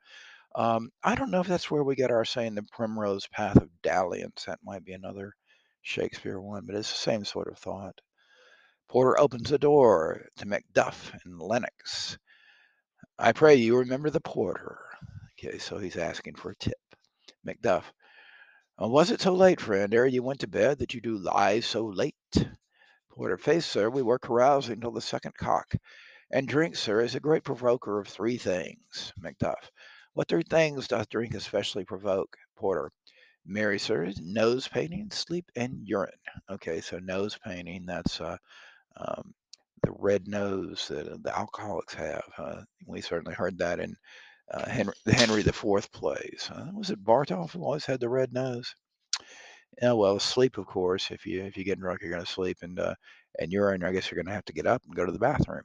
Um, 0.56 0.90
I 1.04 1.14
don't 1.14 1.30
know 1.30 1.42
if 1.42 1.48
that's 1.48 1.70
where 1.70 1.84
we 1.84 1.96
get 1.96 2.10
our 2.10 2.26
saying 2.26 2.56
the 2.56 2.64
primrose 2.64 3.28
path 3.28 3.58
of 3.58 3.82
dalliance. 3.84 4.46
That 4.46 4.64
might 4.64 4.84
be 4.84 4.94
another 4.94 5.36
Shakespeare 5.84 6.40
one, 6.40 6.66
but 6.66 6.76
it's 6.76 6.90
the 6.90 6.98
same 6.98 7.24
sort 7.24 7.50
of 7.50 7.60
thought. 7.60 8.00
Porter 8.88 9.20
opens 9.20 9.52
the 9.52 9.60
door 9.60 10.26
to 10.38 10.46
Macduff 10.48 11.14
and 11.24 11.40
Lennox. 11.40 12.18
I 13.22 13.34
pray 13.34 13.56
you 13.56 13.78
remember 13.78 14.10
the 14.10 14.22
porter. 14.22 14.80
Okay, 15.38 15.58
so 15.58 15.78
he's 15.78 15.98
asking 15.98 16.36
for 16.36 16.52
a 16.52 16.56
tip. 16.56 16.80
Macduff. 17.46 17.84
"Uh, 18.82 18.88
was 18.88 19.12
it 19.12 19.20
so 19.20 19.34
late, 19.34 19.60
friend, 19.60 19.94
ere 19.94 20.06
you 20.06 20.24
went 20.24 20.40
to 20.40 20.48
bed, 20.48 20.80
that 20.80 20.94
you 20.94 21.02
do 21.02 21.18
lie 21.18 21.60
so 21.60 21.86
late? 21.86 22.16
Porter. 23.10 23.38
Faith, 23.38 23.66
sir, 23.66 23.90
we 23.90 24.02
were 24.02 24.20
carousing 24.20 24.80
till 24.80 24.94
the 24.94 25.02
second 25.02 25.36
cock. 25.36 25.74
And 26.32 26.48
drink, 26.48 26.78
sir, 26.78 27.02
is 27.02 27.14
a 27.14 27.20
great 27.20 27.44
provoker 27.44 28.00
of 28.00 28.08
three 28.08 28.38
things. 28.38 29.12
Macduff. 29.20 29.70
What 30.14 30.30
three 30.30 30.44
things 30.50 30.88
doth 30.88 31.10
drink 31.10 31.34
especially 31.34 31.84
provoke? 31.84 32.38
Porter. 32.56 32.90
Marry, 33.46 33.80
sir, 33.80 34.14
nose 34.22 34.70
painting, 34.70 35.12
sleep, 35.12 35.52
and 35.58 35.86
urine. 35.86 36.14
Okay, 36.50 36.80
so 36.80 37.00
nose 37.00 37.38
painting, 37.44 37.86
that's 37.86 38.22
uh, 38.22 38.38
um, 38.96 39.34
the 39.82 39.94
red 39.98 40.28
nose 40.28 40.88
that 40.90 41.24
the 41.24 41.38
alcoholics 41.38 41.94
have. 41.94 42.24
Uh, 42.38 42.62
we 42.86 43.02
certainly 43.02 43.34
heard 43.36 43.58
that 43.58 43.80
in 43.80 43.96
uh, 44.52 44.68
Henry, 44.70 44.94
the 45.06 45.14
Henry 45.14 45.42
IV 45.42 45.92
plays. 45.92 46.50
Uh, 46.54 46.68
was 46.74 46.90
it 46.90 47.04
Bardolph 47.04 47.52
who 47.52 47.64
always 47.64 47.86
had 47.86 48.00
the 48.00 48.10
red 48.10 48.34
nose? 48.34 48.74
Yeah, 49.82 49.94
well, 49.94 50.20
sleep, 50.20 50.58
of 50.58 50.66
course. 50.66 51.12
If 51.12 51.26
you 51.26 51.44
if 51.44 51.56
you 51.58 51.64
get 51.64 51.80
drunk, 51.80 52.02
you're 52.02 52.12
going 52.12 52.26
to 52.26 52.32
sleep, 52.32 52.58
and 52.62 52.80
uh, 52.80 52.96
and 53.40 53.52
urine. 53.52 53.84
I 53.84 53.92
guess 53.92 54.10
you're 54.10 54.18
going 54.18 54.28
to 54.28 54.34
have 54.34 54.46
to 54.46 54.54
get 54.54 54.68
up 54.68 54.82
and 54.86 54.96
go 54.96 55.06
to 55.06 55.12
the 55.12 55.20
bathroom. 55.20 55.64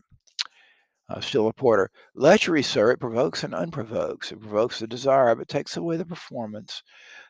Uh, 1.08 1.20
still 1.20 1.48
a 1.48 1.52
porter. 1.52 1.90
Lechery, 2.16 2.64
sir, 2.64 2.90
it 2.90 3.00
provokes 3.00 3.44
and 3.44 3.54
unprovokes. 3.54 4.32
It 4.32 4.40
provokes 4.40 4.78
the 4.78 4.86
desire, 4.86 5.34
but 5.34 5.48
takes 5.48 5.76
away 5.76 5.98
the 5.98 6.06
performance. 6.06 6.82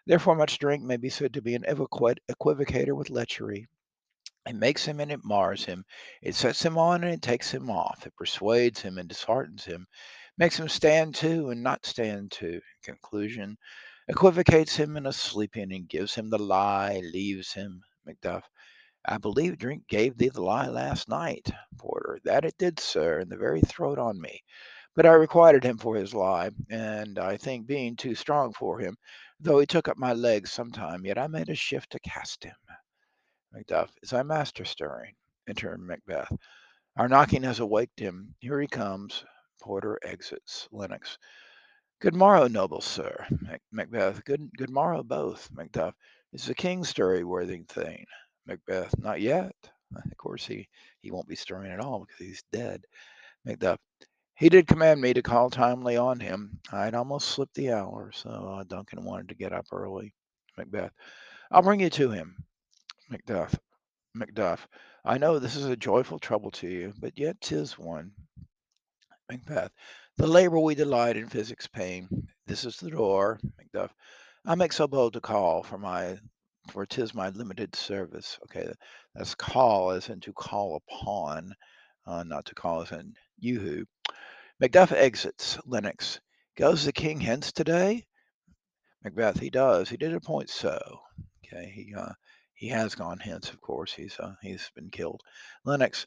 Therefore, 0.07 0.37
much 0.37 0.59
drink 0.59 0.83
may 0.85 0.97
be 0.97 1.09
said 1.09 1.35
to 1.35 1.43
be 1.43 1.57
an 1.57 1.65
equivoc- 1.67 2.19
equivocator 2.31 2.97
with 2.97 3.09
lechery. 3.09 3.67
It 4.47 4.57
makes 4.57 4.85
him 4.85 5.01
and 5.01 5.11
it 5.11 5.25
mars 5.25 5.65
him. 5.65 5.85
It 6.21 6.35
sets 6.35 6.65
him 6.65 6.77
on 6.77 7.03
and 7.03 7.15
it 7.15 7.23
takes 7.23 7.51
him 7.51 7.71
off. 7.71 8.07
It 8.07 8.15
persuades 8.17 8.81
him 8.83 8.99
and 8.99 9.09
disheartens 9.09 9.65
him. 9.65 9.87
Makes 10.37 10.59
him 10.59 10.69
stand 10.69 11.15
to 11.17 11.51
and 11.51 11.63
not 11.63 11.87
stand 11.87 12.31
to. 12.33 12.55
In 12.55 12.61
conclusion, 12.83 13.57
equivocates 14.09 14.77
him 14.77 14.97
in 14.97 15.07
a 15.07 15.13
sleeping 15.13 15.73
and 15.73 15.89
gives 15.89 16.15
him 16.15 16.29
the 16.29 16.39
lie, 16.39 17.01
leaves 17.13 17.53
him. 17.53 17.83
Macduff. 18.07 18.45
I 19.07 19.19
believe 19.19 19.59
drink 19.59 19.87
gave 19.89 20.17
thee 20.19 20.29
the 20.29 20.43
lie 20.43 20.69
last 20.69 21.09
night, 21.09 21.51
Porter. 21.79 22.19
That 22.25 22.45
it 22.45 22.57
did, 22.59 22.81
sir, 22.81 23.21
in 23.21 23.29
the 23.29 23.37
very 23.37 23.61
throat 23.63 23.99
on 23.99 24.21
me. 24.21 24.43
But 24.95 25.07
I 25.07 25.13
requited 25.13 25.65
him 25.65 25.79
for 25.79 25.97
his 25.97 26.15
lie, 26.15 26.51
and 26.71 27.19
I 27.19 27.37
think 27.37 27.67
being 27.67 27.97
too 27.97 28.15
strong 28.15 28.53
for 28.53 28.79
him, 28.79 28.97
though 29.41 29.59
he 29.59 29.67
took 29.67 29.89
up 29.89 29.99
my 29.99 30.13
legs 30.13 30.53
sometime, 30.53 31.05
yet 31.05 31.19
I 31.19 31.27
made 31.27 31.49
a 31.49 31.55
shift 31.55 31.91
to 31.93 31.99
cast 32.01 32.45
him. 32.45 32.55
Macduff, 33.55 33.91
is 34.03 34.11
thy 34.11 34.23
master 34.23 34.65
stirring? 34.65 35.15
Enter 35.49 35.79
Macbeth. 35.79 36.33
Our 36.97 37.09
knocking 37.09 37.45
has 37.45 37.61
awaked 37.61 38.01
him. 38.01 38.35
Here 38.41 38.61
he 38.61 38.67
comes. 38.67 39.25
Porter 39.61 39.99
exits. 40.03 40.69
Lennox. 40.73 41.19
Good 42.01 42.15
morrow, 42.15 42.49
noble 42.49 42.81
sir. 42.81 43.27
Mac- 43.41 43.63
Macbeth. 43.71 44.25
Good 44.25 44.51
good 44.57 44.71
morrow, 44.71 45.03
both. 45.03 45.49
Macduff. 45.53 45.95
Is 46.33 46.47
the 46.47 46.55
king 46.55 46.85
stirring, 46.85 47.29
worthy 47.29 47.63
thane? 47.69 48.07
Macbeth. 48.47 48.99
Not 48.99 49.21
yet. 49.21 49.55
Of 49.95 50.17
course, 50.17 50.45
he 50.45 50.69
he 51.03 51.13
won't 51.13 51.29
be 51.29 51.37
stirring 51.37 51.71
at 51.71 51.79
all 51.79 52.01
because 52.01 52.19
he's 52.19 52.43
dead. 52.51 52.85
Macduff. 53.47 53.79
He 54.37 54.49
did 54.49 54.67
command 54.67 55.01
me 55.01 55.15
to 55.15 55.23
call 55.23 55.51
timely 55.51 55.97
on 55.97 56.19
him. 56.19 56.59
I'd 56.73 56.95
almost 56.95 57.29
slipped 57.29 57.55
the 57.55 57.73
hour, 57.73 58.11
so 58.13 58.31
uh, 58.31 58.65
Duncan 58.65 59.05
wanted 59.05 59.29
to 59.29 59.37
get 59.37 59.53
up 59.53 59.67
early. 59.73 60.13
Macbeth. 60.59 60.91
I'll 61.53 61.63
bring 61.63 61.81
you 61.81 61.91
to 61.91 62.11
him. 62.11 62.37
Macduff. 63.11 63.55
Macduff. 64.17 64.67
I 65.05 65.19
know 65.19 65.39
this 65.39 65.57
is 65.57 65.67
a 65.67 65.77
joyful 65.77 66.19
trouble 66.19 66.51
to 66.53 66.69
you, 66.69 66.95
but 66.99 67.19
yet 67.19 67.41
'tis 67.41 67.79
one. 67.79 68.13
Macbeth. 69.31 69.73
The 70.17 70.27
labor 70.27 70.59
we 70.59 70.75
delight 70.75 71.17
in 71.17 71.29
physics 71.29 71.67
pain. 71.67 72.09
This 72.47 72.65
is 72.65 72.77
the 72.77 72.91
door. 72.91 73.41
Macduff. 73.59 73.91
I 74.47 74.55
make 74.55 74.73
so 74.73 74.87
bold 74.87 75.13
to 75.15 75.21
call 75.21 75.63
for 75.63 75.77
my 75.77 76.19
for 76.71 76.87
'tis 76.87 77.13
my 77.15 77.29
limited 77.31 77.77
service. 77.77 78.39
Okay, 78.45 78.73
that's 79.15 79.35
call 79.35 79.91
as 79.91 80.09
in 80.09 80.21
to 80.21 80.33
call 80.33 80.77
upon, 80.77 81.55
uh, 82.07 82.23
not 82.23 82.47
to 82.47 82.55
call 82.55 82.81
as 82.83 82.93
in 82.93 83.15
yoo-hoo. 83.39 83.85
Macduff 84.63 84.93
exits. 84.93 85.59
Lennox. 85.67 86.21
Goes 86.57 86.85
the 86.85 86.93
king 86.93 87.21
hence 87.21 87.53
today? 87.53 88.07
Macbeth. 89.03 89.41
He 89.41 89.51
does. 89.51 89.91
He 89.91 89.99
did 89.99 90.15
appoint 90.15 90.49
so. 90.49 91.01
Okay, 91.45 91.71
he 91.71 91.95
uh 91.95 92.13
he 92.65 92.71
has 92.71 92.95
gone 92.95 93.19
hence, 93.19 93.51
of 93.51 93.61
course. 93.61 93.93
He's 93.93 94.19
uh 94.19 94.37
he's 94.41 94.71
been 94.75 94.89
killed. 94.89 95.21
Lennox. 95.67 96.07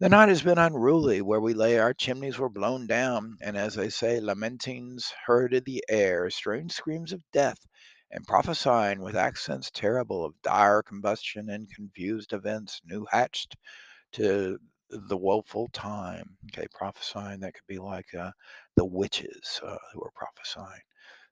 The 0.00 0.08
night 0.08 0.30
has 0.30 0.40
been 0.40 0.56
unruly. 0.56 1.20
Where 1.20 1.40
we 1.40 1.52
lay, 1.52 1.78
our 1.78 1.92
chimneys 1.92 2.38
were 2.38 2.48
blown 2.48 2.86
down, 2.86 3.36
and 3.42 3.58
as 3.58 3.74
they 3.74 3.90
say, 3.90 4.18
lamentings 4.18 5.12
heard 5.26 5.52
in 5.52 5.64
the 5.64 5.84
air, 5.90 6.30
strange 6.30 6.72
screams 6.72 7.12
of 7.12 7.22
death, 7.30 7.58
and 8.10 8.26
prophesying 8.26 9.02
with 9.02 9.16
accents 9.16 9.70
terrible 9.70 10.24
of 10.24 10.40
dire 10.42 10.82
combustion 10.82 11.50
and 11.50 11.68
confused 11.74 12.32
events, 12.32 12.80
new 12.86 13.06
hatched 13.10 13.54
to 14.12 14.58
the 14.90 15.16
woeful 15.18 15.68
time. 15.74 16.38
Okay, 16.52 16.68
prophesying 16.74 17.40
that 17.40 17.54
could 17.54 17.68
be 17.68 17.78
like 17.78 18.14
uh, 18.14 18.30
the 18.76 18.86
witches 18.86 19.60
uh, 19.62 19.76
who 19.92 20.02
are 20.02 20.12
prophesying. 20.14 20.82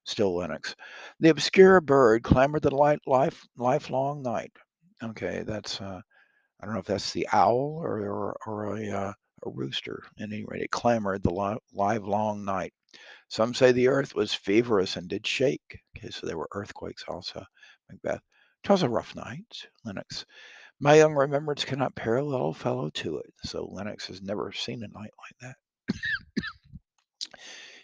Still 0.04 0.37
Lennox. 0.37 0.76
The 1.21 1.30
obscure 1.30 1.80
bird 1.80 2.25
clamored 2.25 2.62
the 2.62 2.75
light 2.75 3.00
life 3.06 3.42
lifelong 3.56 4.23
night. 4.23 4.52
Okay, 5.02 5.42
that's 5.46 5.80
uh, 5.80 6.00
I 6.60 6.64
don't 6.64 6.74
know 6.74 6.80
if 6.80 6.86
that's 6.86 7.12
the 7.12 7.28
owl 7.32 7.80
or 7.82 8.00
or, 8.00 8.36
or 8.46 8.76
a 8.76 8.90
uh, 8.90 9.12
a 9.44 9.50
rooster. 9.50 10.02
At 10.18 10.32
any 10.32 10.44
rate, 10.44 10.62
it 10.62 10.70
clamored 10.70 11.22
the 11.22 11.30
li- 11.30 11.58
live 11.72 12.04
long 12.04 12.44
night. 12.44 12.72
Some 13.28 13.54
say 13.54 13.72
the 13.72 13.88
earth 13.88 14.14
was 14.14 14.32
feverous 14.32 14.96
and 14.96 15.08
did 15.08 15.26
shake. 15.26 15.80
Okay, 15.96 16.10
so 16.10 16.26
there 16.26 16.38
were 16.38 16.48
earthquakes 16.52 17.04
also. 17.08 17.44
Macbeth. 17.90 18.22
'Twas 18.62 18.82
a 18.82 18.88
rough 18.88 19.14
night. 19.14 19.68
Lennox. 19.84 20.24
My 20.80 20.94
young 20.96 21.14
remembrance 21.14 21.64
cannot 21.64 21.94
parallel 21.94 22.52
fellow 22.52 22.90
to 22.90 23.18
it. 23.18 23.32
So 23.44 23.66
Lennox 23.70 24.06
has 24.08 24.22
never 24.22 24.52
seen 24.52 24.82
a 24.82 24.88
night 24.88 25.12
like 25.18 25.38
that. 25.40 25.56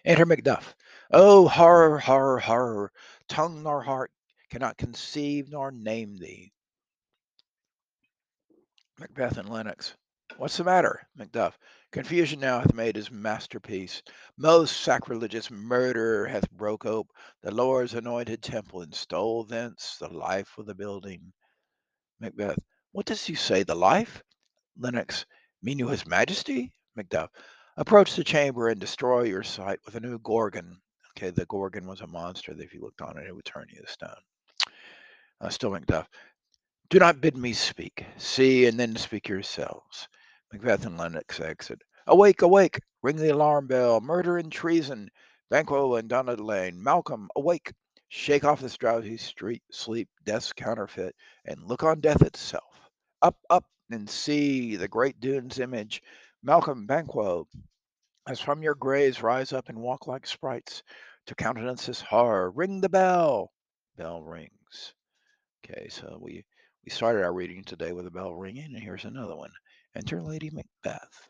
Enter 0.05 0.27
Macduff. 0.27 0.75
Oh, 1.11 1.47
horror, 1.47 1.99
horror, 1.99 2.39
horror! 2.39 2.93
Tongue 3.29 3.63
nor 3.63 3.83
heart 3.83 4.11
cannot 4.51 4.77
conceive 4.77 5.51
nor 5.51 5.71
name 5.71 6.17
thee. 6.17 6.53
Macbeth 8.99 9.39
and 9.39 9.49
Lennox. 9.49 9.95
What's 10.37 10.57
the 10.57 10.65
matter? 10.65 11.07
Macduff. 11.19 11.59
Confusion 11.93 12.41
now 12.41 12.61
hath 12.61 12.73
made 12.73 12.97
his 12.97 13.11
masterpiece. 13.11 14.03
Most 14.39 14.81
sacrilegious 14.81 15.51
murder 15.51 16.27
hath 16.27 16.51
broke 16.51 16.87
ope 16.87 17.11
the 17.43 17.51
Lord's 17.51 17.95
anointed 17.95 18.43
temple, 18.43 18.83
and 18.83 18.95
stole 18.95 19.45
thence 19.45 19.97
the 19.99 20.09
life 20.09 20.57
of 20.57 20.67
the 20.67 20.75
building. 20.75 21.33
Macbeth. 22.21 22.59
What 22.93 23.07
does 23.07 23.25
he 23.25 23.35
say? 23.35 23.63
The 23.63 23.75
life? 23.75 24.23
Lennox. 24.79 25.27
Mean 25.63 25.79
you 25.79 25.89
his 25.89 26.07
majesty? 26.07 26.73
Macduff. 26.97 27.29
Approach 27.77 28.15
the 28.15 28.25
chamber 28.25 28.69
and 28.69 28.81
destroy 28.81 29.23
your 29.23 29.43
sight 29.43 29.81
with 29.85 29.97
a 29.97 30.01
new 30.01 30.19
Gorgon. 30.19 30.81
Okay, 31.17 31.31
the 31.31 31.47
Gorgon 31.47 31.87
was 31.87 32.01
a 32.01 32.07
monster 32.07 32.55
that 32.55 32.63
if 32.63 32.73
you 32.73 32.81
looked 32.81 33.03
on 33.03 33.19
it, 33.19 33.27
it 33.27 33.35
would 33.35 33.45
turn 33.45 33.67
you 33.71 33.81
to 33.81 33.87
stone. 33.87 34.11
Uh, 35.41 35.49
still 35.49 35.71
Macduff. 35.71 36.07
Do 36.89 36.99
not 36.99 37.21
bid 37.21 37.37
me 37.37 37.53
speak. 37.53 38.05
See, 38.19 38.67
and 38.67 38.79
then 38.79 38.97
speak 38.97 39.29
yourselves. 39.29 40.09
Macbeth 40.53 40.85
and 40.85 40.99
Lennox 40.99 41.41
exit. 41.41 41.81
Awake, 42.07 42.43
awake! 42.43 42.81
Ring 43.03 43.17
the 43.17 43.33
alarm 43.33 43.67
bell. 43.67 44.01
Murder 44.01 44.39
and 44.39 44.53
treason. 44.53 45.11
Banquo 45.51 45.97
and 45.97 46.11
Lane. 46.41 46.83
Malcolm, 46.83 47.31
awake! 47.37 47.73
Shake 48.09 48.45
off 48.45 48.61
this 48.61 48.77
drowsy 48.77 49.17
street 49.17 49.63
sleep, 49.71 50.09
death's 50.25 50.53
counterfeit, 50.53 51.15
and 51.47 51.65
look 51.65 51.83
on 51.83 52.01
death 52.01 52.21
itself. 52.21 52.91
Up, 53.23 53.37
up, 53.49 53.65
and 53.91 54.09
see 54.09 54.77
the 54.77 54.89
great 54.89 55.19
Dune's 55.21 55.59
image. 55.59 56.03
Malcolm, 56.43 56.87
Banquo, 56.87 57.47
as 58.29 58.41
from 58.41 58.63
your 58.63 58.75
graves 58.75 59.23
rise 59.23 59.53
up 59.53 59.69
and 59.69 59.79
walk 59.79 60.07
like 60.07 60.27
sprites 60.27 60.83
to 61.27 61.35
countenance 61.35 61.87
this 61.87 62.01
horror. 62.01 62.51
Ring 62.51 62.81
the 62.81 62.89
bell. 62.89 63.53
Bell 63.97 64.23
rings. 64.23 64.95
Okay, 65.65 65.89
so 65.89 66.19
we 66.21 66.45
we 66.85 66.91
started 66.91 67.23
our 67.23 67.33
reading 67.33 67.63
today 67.63 67.93
with 67.93 68.07
a 68.07 68.11
bell 68.11 68.35
ringing, 68.35 68.75
and 68.75 68.83
here's 68.83 69.05
another 69.05 69.37
one. 69.37 69.53
Enter 69.95 70.21
Lady 70.21 70.51
Macbeth. 70.51 71.29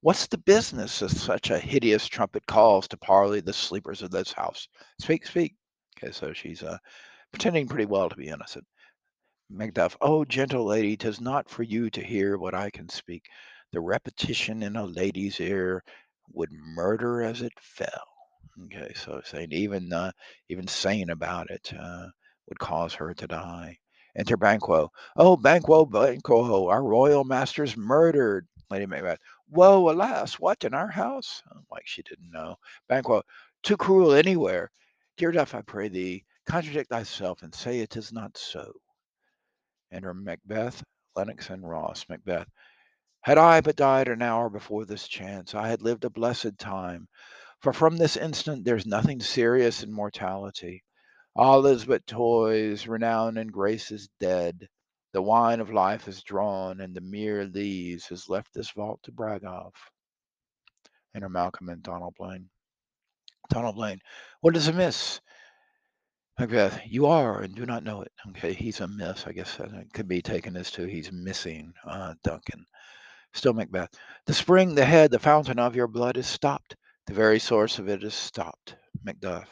What's 0.00 0.26
the 0.26 0.38
business 0.38 1.02
of 1.02 1.10
such 1.10 1.50
a 1.50 1.58
hideous 1.58 2.06
trumpet 2.06 2.46
calls 2.46 2.88
to 2.88 2.96
parley 2.96 3.40
the 3.40 3.52
sleepers 3.52 4.00
of 4.00 4.10
this 4.10 4.32
house? 4.32 4.68
Speak, 5.00 5.26
speak. 5.26 5.54
Okay, 5.96 6.12
so 6.12 6.32
she's 6.32 6.62
uh, 6.62 6.78
pretending 7.30 7.68
pretty 7.68 7.84
well 7.84 8.08
to 8.08 8.16
be 8.16 8.28
innocent. 8.28 8.64
Macduff, 9.52 9.96
oh, 10.00 10.24
gentle 10.24 10.64
lady, 10.64 10.96
'tis 10.96 11.20
not 11.20 11.50
for 11.50 11.62
you 11.62 11.90
to 11.90 12.02
hear 12.02 12.38
what 12.38 12.54
I 12.54 12.70
can 12.70 12.88
speak. 12.88 13.24
The 13.72 13.80
repetition 13.80 14.62
in 14.62 14.76
a 14.76 14.84
lady's 14.86 15.40
ear 15.40 15.84
would 16.32 16.52
murder 16.52 17.22
as 17.22 17.42
it 17.42 17.52
fell. 17.60 18.08
Okay, 18.64 18.92
so 18.94 19.20
saying 19.24 19.52
even 19.52 19.92
uh, 19.92 20.12
even 20.48 20.66
saying 20.66 21.10
about 21.10 21.50
it 21.50 21.72
uh, 21.78 22.08
would 22.48 22.58
cause 22.58 22.94
her 22.94 23.12
to 23.14 23.26
die. 23.26 23.78
Enter 24.16 24.36
Banquo. 24.36 24.90
Oh, 25.16 25.36
Banquo, 25.36 25.84
Banquo, 25.86 26.68
our 26.68 26.82
royal 26.82 27.24
master's 27.24 27.76
murdered. 27.76 28.46
Lady 28.70 28.86
Macbeth. 28.86 29.18
Woe, 29.50 29.90
alas, 29.90 30.40
what, 30.40 30.64
in 30.64 30.74
our 30.74 30.88
house? 30.88 31.42
Like 31.70 31.86
she 31.86 32.02
didn't 32.02 32.30
know. 32.30 32.56
Banquo. 32.88 33.22
Too 33.62 33.76
cruel 33.76 34.12
anywhere. 34.12 34.70
Dear 35.16 35.32
Duff, 35.32 35.54
I 35.54 35.62
pray 35.62 35.88
thee, 35.88 36.24
contradict 36.46 36.88
thyself 36.90 37.42
and 37.42 37.54
say 37.54 37.80
it 37.80 37.96
is 37.96 38.12
not 38.12 38.36
so. 38.36 38.72
Enter 39.92 40.14
Macbeth, 40.14 40.82
Lennox, 41.14 41.50
and 41.50 41.68
Ross. 41.68 42.06
Macbeth. 42.08 42.48
Had 43.20 43.38
I 43.38 43.60
but 43.60 43.76
died 43.76 44.08
an 44.08 44.22
hour 44.22 44.48
before 44.50 44.84
this 44.84 45.06
chance, 45.06 45.54
I 45.54 45.68
had 45.68 45.82
lived 45.82 46.04
a 46.04 46.10
blessed 46.10 46.58
time. 46.58 47.08
For 47.60 47.72
from 47.72 47.96
this 47.96 48.16
instant 48.16 48.64
there's 48.64 48.86
nothing 48.86 49.20
serious 49.20 49.82
in 49.82 49.92
mortality. 49.92 50.82
All 51.34 51.64
is 51.66 51.84
but 51.84 52.06
toys, 52.06 52.86
renown 52.86 53.38
and 53.38 53.52
grace 53.52 53.90
is 53.90 54.08
dead. 54.20 54.68
The 55.12 55.22
wine 55.22 55.60
of 55.60 55.72
life 55.72 56.08
is 56.08 56.22
drawn, 56.22 56.80
and 56.80 56.94
the 56.94 57.00
mere 57.00 57.44
lees 57.46 58.06
has 58.06 58.28
left 58.28 58.52
this 58.52 58.70
vault 58.70 59.00
to 59.04 59.12
brag 59.12 59.44
of. 59.44 59.72
Enter 61.14 61.28
Malcolm 61.28 61.68
and 61.68 61.82
Donalbain. 61.82 62.48
Donald 63.50 63.76
Blaine, 63.76 64.00
what 64.40 64.56
is 64.56 64.68
amiss? 64.68 65.20
Macbeth, 66.38 66.80
you 66.86 67.06
are 67.06 67.42
and 67.42 67.54
do 67.54 67.66
not 67.66 67.84
know 67.84 68.02
it. 68.02 68.12
Okay, 68.30 68.54
he's 68.54 68.80
a 68.80 68.88
miss. 68.88 69.26
I 69.26 69.32
guess 69.32 69.56
that 69.56 69.92
could 69.92 70.08
be 70.08 70.22
taken 70.22 70.56
as 70.56 70.70
to 70.72 70.86
he's 70.86 71.12
missing 71.12 71.72
uh, 71.86 72.14
Duncan. 72.24 72.64
Still 73.34 73.52
Macbeth. 73.52 73.90
The 74.26 74.34
spring, 74.34 74.74
the 74.74 74.84
head, 74.84 75.10
the 75.10 75.18
fountain 75.18 75.58
of 75.58 75.76
your 75.76 75.88
blood 75.88 76.16
is 76.16 76.26
stopped. 76.26 76.76
The 77.06 77.14
very 77.14 77.38
source 77.38 77.78
of 77.78 77.88
it 77.88 78.02
is 78.02 78.14
stopped. 78.14 78.76
Macduff. 79.04 79.48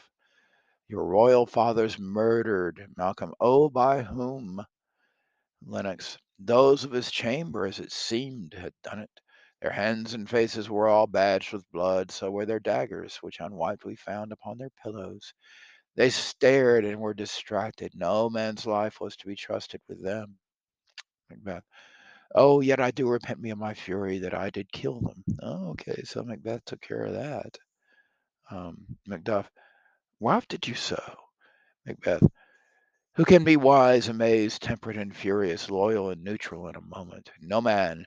Your 0.90 1.05
royal 1.05 1.46
father's 1.46 2.00
murdered, 2.00 2.85
Malcolm. 2.96 3.33
Oh, 3.38 3.68
by 3.68 4.03
whom? 4.03 4.61
Lennox. 5.64 6.18
Those 6.40 6.83
of 6.83 6.90
his 6.90 7.12
chamber, 7.12 7.64
as 7.64 7.79
it 7.79 7.92
seemed, 7.92 8.55
had 8.55 8.72
done 8.83 8.98
it. 8.98 9.11
Their 9.62 9.70
hands 9.70 10.14
and 10.14 10.29
faces 10.29 10.68
were 10.68 10.88
all 10.88 11.07
badged 11.07 11.53
with 11.53 11.70
blood, 11.70 12.11
so 12.11 12.33
were 12.33 12.44
their 12.44 12.59
daggers, 12.59 13.18
which 13.20 13.38
unwiped 13.38 13.85
we 13.85 13.94
found 13.94 14.33
upon 14.33 14.59
their 14.59 14.72
pillows. 14.83 15.33
They 15.94 16.11
stared 16.11 16.85
and 16.85 16.98
were 17.00 17.14
distracted. 17.14 17.92
No 17.94 18.29
man's 18.29 18.66
life 18.66 19.00
was 19.00 19.14
to 19.18 19.29
be 19.29 19.37
trusted 19.37 19.81
with 19.88 20.03
them. 20.03 20.38
Macbeth. 21.31 21.62
Oh, 22.35 22.62
yet 22.62 22.81
I 22.81 22.90
do 22.90 23.09
repent 23.09 23.38
me 23.38 23.50
of 23.50 23.59
my 23.59 23.74
fury 23.74 24.18
that 24.18 24.35
I 24.35 24.50
did 24.50 24.72
kill 24.72 24.98
them. 25.00 25.24
Oh, 25.40 25.68
okay, 25.70 26.03
so 26.03 26.24
Macbeth 26.24 26.64
took 26.64 26.81
care 26.81 27.05
of 27.05 27.12
that. 27.12 27.57
Um, 28.50 28.85
Macduff. 29.09 29.48
Why 30.20 30.40
did 30.48 30.68
you 30.68 30.76
so? 30.76 31.16
Macbeth. 31.87 32.22
Who 33.16 33.24
can 33.24 33.44
be 33.44 33.56
wise, 33.56 34.09
amazed, 34.09 34.62
temperate, 34.62 34.96
and 34.98 35.16
furious, 35.16 35.70
loyal 35.70 36.11
and 36.11 36.22
neutral 36.22 36.68
in 36.68 36.76
a 36.76 36.80
moment? 36.80 37.30
No 37.40 37.61
man. 37.61 38.06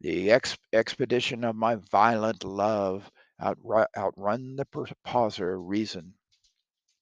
The 0.00 0.30
ex- 0.32 0.58
expedition 0.72 1.44
of 1.44 1.56
my 1.56 1.76
violent 1.76 2.44
love 2.44 3.10
outrun, 3.40 3.86
outrun 3.96 4.56
the 4.56 4.66
pauser 5.06 5.58
reason. 5.60 6.14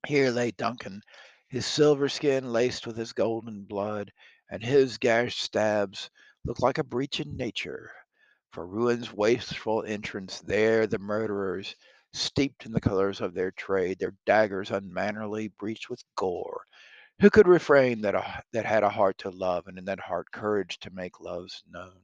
Here 0.07 0.31
lay 0.31 0.51
Duncan, 0.53 1.03
his 1.49 1.67
silver 1.67 2.09
skin 2.09 2.53
laced 2.53 2.87
with 2.87 2.97
his 2.97 3.13
golden 3.13 3.65
blood, 3.65 4.13
and 4.51 4.63
his 4.63 4.99
gashed 4.99 5.41
stabs 5.41 6.11
looked 6.45 6.63
like 6.63 6.79
a 6.79 6.85
breach 6.85 7.21
in 7.21 7.37
nature. 7.37 7.91
For 8.53 8.67
ruin's 8.67 9.13
wasteful 9.13 9.83
entrance, 9.85 10.41
there 10.41 10.87
the 10.87 10.99
murderers, 10.99 11.75
steeped 12.13 12.67
in 12.67 12.73
the 12.73 12.81
colors 12.81 13.21
of 13.21 13.35
their 13.35 13.51
trade, 13.53 13.99
their 13.99 14.15
daggers 14.27 14.71
unmannerly 14.71 15.49
breached 15.59 15.91
with 15.91 16.03
gore. 16.17 16.63
Who 17.21 17.31
could 17.31 17.49
refrain 17.49 18.01
that 18.03 18.15
a, 18.15 18.43
that 18.53 18.67
had 18.67 18.83
a 18.83 18.89
heart 18.89 19.19
to 19.19 19.31
love, 19.31 19.67
and 19.67 19.79
in 19.79 19.85
that 19.87 20.01
heart 20.01 20.27
courage 20.33 20.79
to 20.81 20.91
make 20.93 21.21
loves 21.21 21.63
known? 21.71 22.01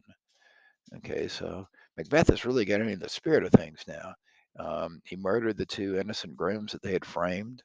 Okay, 0.96 1.28
so 1.28 1.66
Macbeth 1.96 2.30
is 2.30 2.44
really 2.44 2.64
getting 2.64 2.88
into 2.88 3.04
the 3.04 3.08
spirit 3.08 3.44
of 3.44 3.52
things 3.52 3.84
now. 3.86 4.14
Um, 4.58 5.00
he 5.04 5.16
murdered 5.16 5.56
the 5.56 5.66
two 5.66 5.98
innocent 5.98 6.36
grooms 6.36 6.72
that 6.72 6.82
they 6.82 6.92
had 6.92 7.04
framed. 7.04 7.62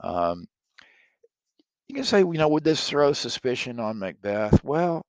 Um, 0.00 0.46
you 1.88 1.94
can 1.94 2.04
say, 2.04 2.20
you 2.20 2.32
know, 2.32 2.48
would 2.48 2.64
this 2.64 2.88
throw 2.88 3.12
suspicion 3.12 3.78
on 3.78 3.98
Macbeth? 3.98 4.64
Well, 4.64 5.04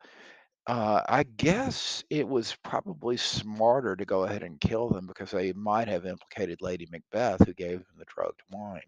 uh, 0.67 1.02
I 1.10 1.23
guess 1.23 2.04
it 2.10 2.28
was 2.28 2.56
probably 2.63 3.17
smarter 3.17 3.95
to 3.95 4.06
go 4.06 4.23
ahead 4.23 4.43
and 4.43 4.60
kill 4.62 4.89
them 4.89 5.08
because 5.08 5.32
they 5.32 5.52
might 5.54 5.88
have 5.89 6.06
implicated 6.06 6.62
Lady 6.62 6.88
Macbeth, 6.91 7.45
who 7.45 7.54
gave 7.54 7.80
them 7.80 7.95
the 7.97 8.06
drugged 8.06 8.41
wine. 8.49 8.82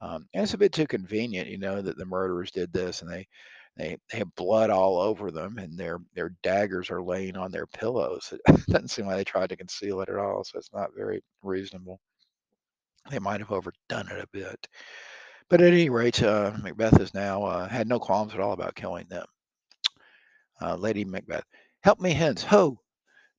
Um, 0.00 0.28
and 0.34 0.44
it's 0.44 0.54
a 0.54 0.58
bit 0.58 0.72
too 0.72 0.86
convenient, 0.86 1.48
you 1.48 1.58
know, 1.58 1.82
that 1.82 1.98
the 1.98 2.06
murderers 2.06 2.50
did 2.50 2.72
this 2.72 3.02
and 3.02 3.10
they 3.10 3.26
they, 3.76 3.96
they 4.10 4.18
have 4.18 4.34
blood 4.36 4.70
all 4.70 4.98
over 5.00 5.30
them 5.30 5.58
and 5.58 5.78
their 5.78 5.98
their 6.14 6.30
daggers 6.42 6.90
are 6.90 7.02
laying 7.02 7.36
on 7.36 7.52
their 7.52 7.66
pillows. 7.66 8.32
It 8.48 8.66
doesn't 8.68 8.88
seem 8.90 9.06
like 9.06 9.16
they 9.18 9.24
tried 9.24 9.50
to 9.50 9.56
conceal 9.56 10.00
it 10.02 10.08
at 10.08 10.16
all, 10.18 10.44
so 10.44 10.58
it's 10.58 10.72
not 10.74 10.90
very 10.96 11.22
reasonable. 11.42 12.00
They 13.10 13.18
might 13.18 13.40
have 13.40 13.50
overdone 13.50 14.08
it 14.12 14.20
a 14.20 14.28
bit. 14.32 14.68
But 15.50 15.60
at 15.60 15.72
any 15.72 15.90
rate, 15.90 16.22
uh, 16.22 16.52
Macbeth 16.62 16.98
has 16.98 17.14
now 17.14 17.44
uh, 17.44 17.68
had 17.68 17.88
no 17.88 17.98
qualms 18.00 18.34
at 18.34 18.40
all 18.40 18.52
about 18.52 18.74
killing 18.76 19.08
them. 19.08 19.26
Uh, 20.60 20.74
lady 20.76 21.04
Macbeth, 21.04 21.44
help 21.82 22.00
me 22.00 22.12
hence. 22.12 22.42
Ho! 22.44 22.80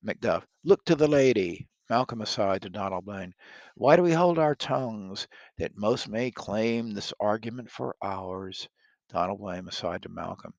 Macduff, 0.06 0.44
look 0.64 0.84
to 0.86 0.96
the 0.96 1.08
lady. 1.08 1.68
Malcolm 1.90 2.22
aside 2.22 2.62
to 2.62 2.70
Donald 2.70 3.06
Donalbain. 3.06 3.32
Why 3.76 3.96
do 3.96 4.04
we 4.04 4.12
hold 4.12 4.38
our 4.38 4.56
tongues 4.56 5.28
that 5.58 5.78
most 5.78 6.10
may 6.10 6.32
claim 6.32 6.94
this 6.94 7.14
argument 7.20 7.72
for 7.72 7.96
ours? 8.02 8.68
Donald 9.10 9.40
Donalbain 9.40 9.68
aside 9.68 10.02
to 10.04 10.10
Malcolm. 10.10 10.54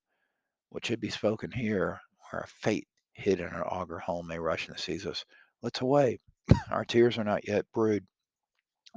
What 0.71 0.87
should 0.87 1.01
be 1.01 1.11
spoken 1.11 1.51
here, 1.51 2.01
where 2.31 2.47
fate 2.49 2.89
hid 3.13 3.41
in 3.41 3.49
our 3.49 3.67
augur 3.67 3.99
home 3.99 4.27
may 4.27 4.39
rush 4.39 4.69
and 4.69 4.79
seize 4.79 5.07
us? 5.07 5.25
Let's 5.63 5.81
away. 5.83 6.19
Our 6.71 6.85
tears 6.85 7.19
are 7.19 7.25
not 7.25 7.47
yet 7.47 7.67
brewed. 7.75 8.07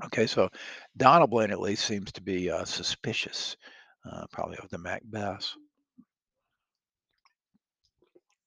Okay, 0.05 0.25
so 0.25 0.49
Donald 0.95 1.31
Donalbain 1.31 1.51
at 1.51 1.59
least 1.59 1.85
seems 1.85 2.11
to 2.13 2.21
be 2.21 2.49
uh, 2.49 2.63
suspicious, 2.65 3.57
uh, 4.09 4.25
probably 4.31 4.57
of 4.57 4.69
the 4.69 4.77
Macbeths. 4.77 5.51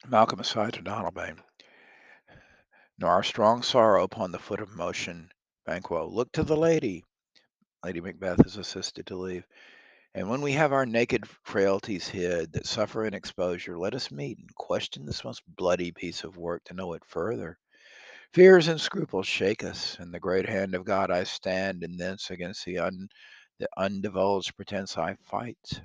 Malcolm 0.07 0.41
aside 0.41 0.75
to 0.75 0.83
Donalbain. 0.83 1.39
Nor 2.99 3.11
our 3.11 3.23
strong 3.23 3.63
sorrow 3.63 4.05
upon 4.05 4.33
the 4.33 4.39
foot 4.39 4.61
of 4.61 4.77
motion. 4.77 5.31
Banquo. 5.65 6.07
Look 6.07 6.31
to 6.33 6.43
the 6.43 6.57
lady. 6.57 7.05
Lady 7.83 8.01
Macbeth 8.01 8.45
is 8.47 8.57
assisted 8.57 9.07
to 9.07 9.17
leave. 9.17 9.47
And 10.15 10.29
when 10.29 10.43
we 10.43 10.53
have 10.53 10.73
our 10.73 10.87
naked 10.87 11.27
frailties 11.45 12.07
hid 12.07 12.53
that 12.53 12.67
suffer 12.67 13.07
in 13.07 13.15
exposure, 13.15 13.79
let 13.79 13.95
us 13.95 14.11
meet 14.11 14.39
and 14.39 14.55
question 14.55 15.07
this 15.07 15.25
most 15.25 15.43
bloody 15.57 15.91
piece 15.91 16.23
of 16.23 16.37
work 16.37 16.63
to 16.65 16.75
know 16.75 16.93
it 16.93 17.03
further. 17.07 17.59
Fears 18.35 18.69
and 18.69 18.81
scruples 18.81 19.27
shake 19.27 19.65
us. 19.65 19.99
In 19.99 20.13
the 20.13 20.21
great 20.21 20.49
hand 20.49 20.75
of 20.75 20.85
God 20.85 21.11
I 21.11 21.25
stand, 21.25 21.83
and 21.83 21.99
thence 21.99 22.31
against 22.31 22.65
the, 22.65 22.79
un, 22.79 23.09
the 23.59 23.69
undivulged 23.77 24.55
pretense 24.57 24.99
I 24.99 25.15
fight 25.15 25.81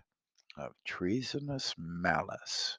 of 0.57 0.73
treasonous 0.85 1.73
malice. 1.77 2.77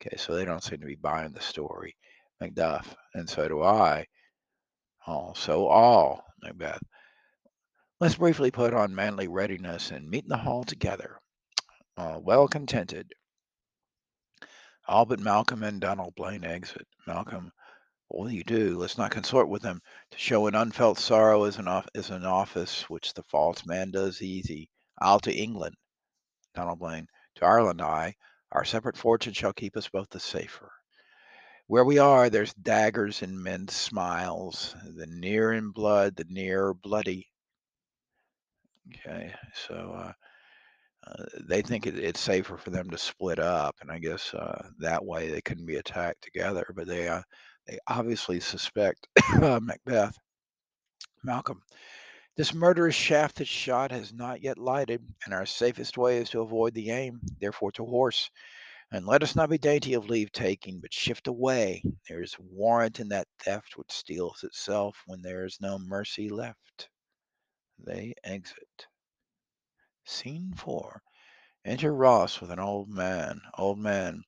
Okay, 0.00 0.16
so 0.16 0.34
they 0.34 0.44
don't 0.44 0.62
seem 0.62 0.80
to 0.80 0.86
be 0.86 0.96
buying 0.96 1.32
the 1.32 1.40
story, 1.40 1.96
Macduff, 2.40 2.94
and 3.14 3.28
so 3.28 3.48
do 3.48 3.62
I. 3.62 4.06
Also, 5.06 5.66
all, 5.66 6.24
Macbeth. 6.42 6.82
Let's 8.00 8.16
briefly 8.16 8.50
put 8.50 8.74
on 8.74 8.94
manly 8.94 9.28
readiness 9.28 9.90
and 9.90 10.08
meet 10.10 10.24
in 10.24 10.28
the 10.28 10.36
hall 10.36 10.64
together, 10.64 11.18
uh, 11.96 12.18
well 12.20 12.48
contented. 12.48 13.12
All 14.86 15.06
but 15.06 15.20
Malcolm 15.20 15.62
and 15.62 15.80
Donalbain 15.80 16.44
exit. 16.44 16.86
Malcolm, 17.06 17.52
what 18.08 18.24
will 18.24 18.30
you 18.30 18.44
do? 18.44 18.76
Let's 18.76 18.98
not 18.98 19.10
consort 19.10 19.48
with 19.48 19.62
them. 19.62 19.80
To 20.10 20.18
show 20.18 20.46
an 20.46 20.54
unfelt 20.54 20.98
sorrow 20.98 21.44
is 21.44 21.56
an, 21.56 21.68
off- 21.68 21.88
is 21.94 22.10
an 22.10 22.26
office 22.26 22.88
which 22.90 23.14
the 23.14 23.22
false 23.22 23.64
man 23.64 23.90
does 23.90 24.20
easy. 24.20 24.68
I'll 24.98 25.20
to 25.20 25.32
England. 25.32 25.76
Donalbain, 26.54 27.06
to 27.36 27.44
Ireland 27.44 27.80
I. 27.80 28.14
Our 28.54 28.64
separate 28.64 28.96
fortune 28.96 29.32
shall 29.32 29.52
keep 29.52 29.76
us 29.76 29.88
both 29.88 30.08
the 30.10 30.20
safer. 30.20 30.70
Where 31.66 31.84
we 31.84 31.98
are, 31.98 32.30
there's 32.30 32.54
daggers 32.54 33.22
in 33.22 33.42
men's 33.42 33.74
smiles. 33.74 34.76
The 34.96 35.06
near 35.06 35.52
in 35.52 35.70
blood, 35.70 36.14
the 36.16 36.26
near 36.28 36.72
bloody. 36.72 37.28
Okay, 38.88 39.34
so 39.66 39.74
uh, 39.74 40.12
uh, 41.06 41.24
they 41.48 41.62
think 41.62 41.86
it, 41.86 41.98
it's 41.98 42.20
safer 42.20 42.56
for 42.56 42.70
them 42.70 42.90
to 42.90 42.98
split 42.98 43.38
up, 43.38 43.76
and 43.80 43.90
I 43.90 43.98
guess 43.98 44.32
uh, 44.34 44.68
that 44.80 45.04
way 45.04 45.30
they 45.30 45.40
couldn't 45.40 45.66
be 45.66 45.76
attacked 45.76 46.22
together. 46.22 46.66
But 46.76 46.86
they 46.86 47.08
uh, 47.08 47.22
they 47.66 47.78
obviously 47.88 48.40
suspect 48.40 49.08
Macbeth. 49.38 50.16
Malcolm, 51.24 51.62
this 52.36 52.54
murderous 52.54 52.94
shaft 52.94 53.36
that 53.36 53.46
shot 53.46 53.92
has 53.92 54.12
not 54.12 54.42
yet 54.42 54.58
lighted, 54.58 55.02
and 55.24 55.32
our 55.32 55.46
safest 55.46 55.96
way 55.96 56.18
is 56.18 56.30
to 56.30 56.40
avoid 56.40 56.74
the 56.74 56.90
aim. 56.90 57.20
Therefore, 57.40 57.72
to 57.72 57.84
horse. 57.84 58.30
And 58.90 59.06
let 59.06 59.22
us 59.22 59.34
not 59.34 59.50
be 59.50 59.58
dainty 59.58 59.94
of 59.94 60.08
leave 60.08 60.30
taking, 60.32 60.80
but 60.80 60.92
shift 60.92 61.26
away. 61.26 61.82
There 62.08 62.22
is 62.22 62.36
warrant 62.38 63.00
in 63.00 63.08
that 63.08 63.28
theft 63.40 63.76
which 63.76 63.90
steals 63.90 64.44
itself 64.44 65.02
when 65.06 65.22
there 65.22 65.44
is 65.44 65.58
no 65.60 65.78
mercy 65.78 66.28
left. 66.28 66.88
They 67.78 68.14
exit. 68.22 68.86
Scene 70.04 70.52
four. 70.56 71.02
Enter 71.64 71.94
Ross 71.94 72.40
with 72.40 72.50
an 72.50 72.60
old 72.60 72.88
man. 72.88 73.40
Old 73.56 73.78
man. 73.78 74.22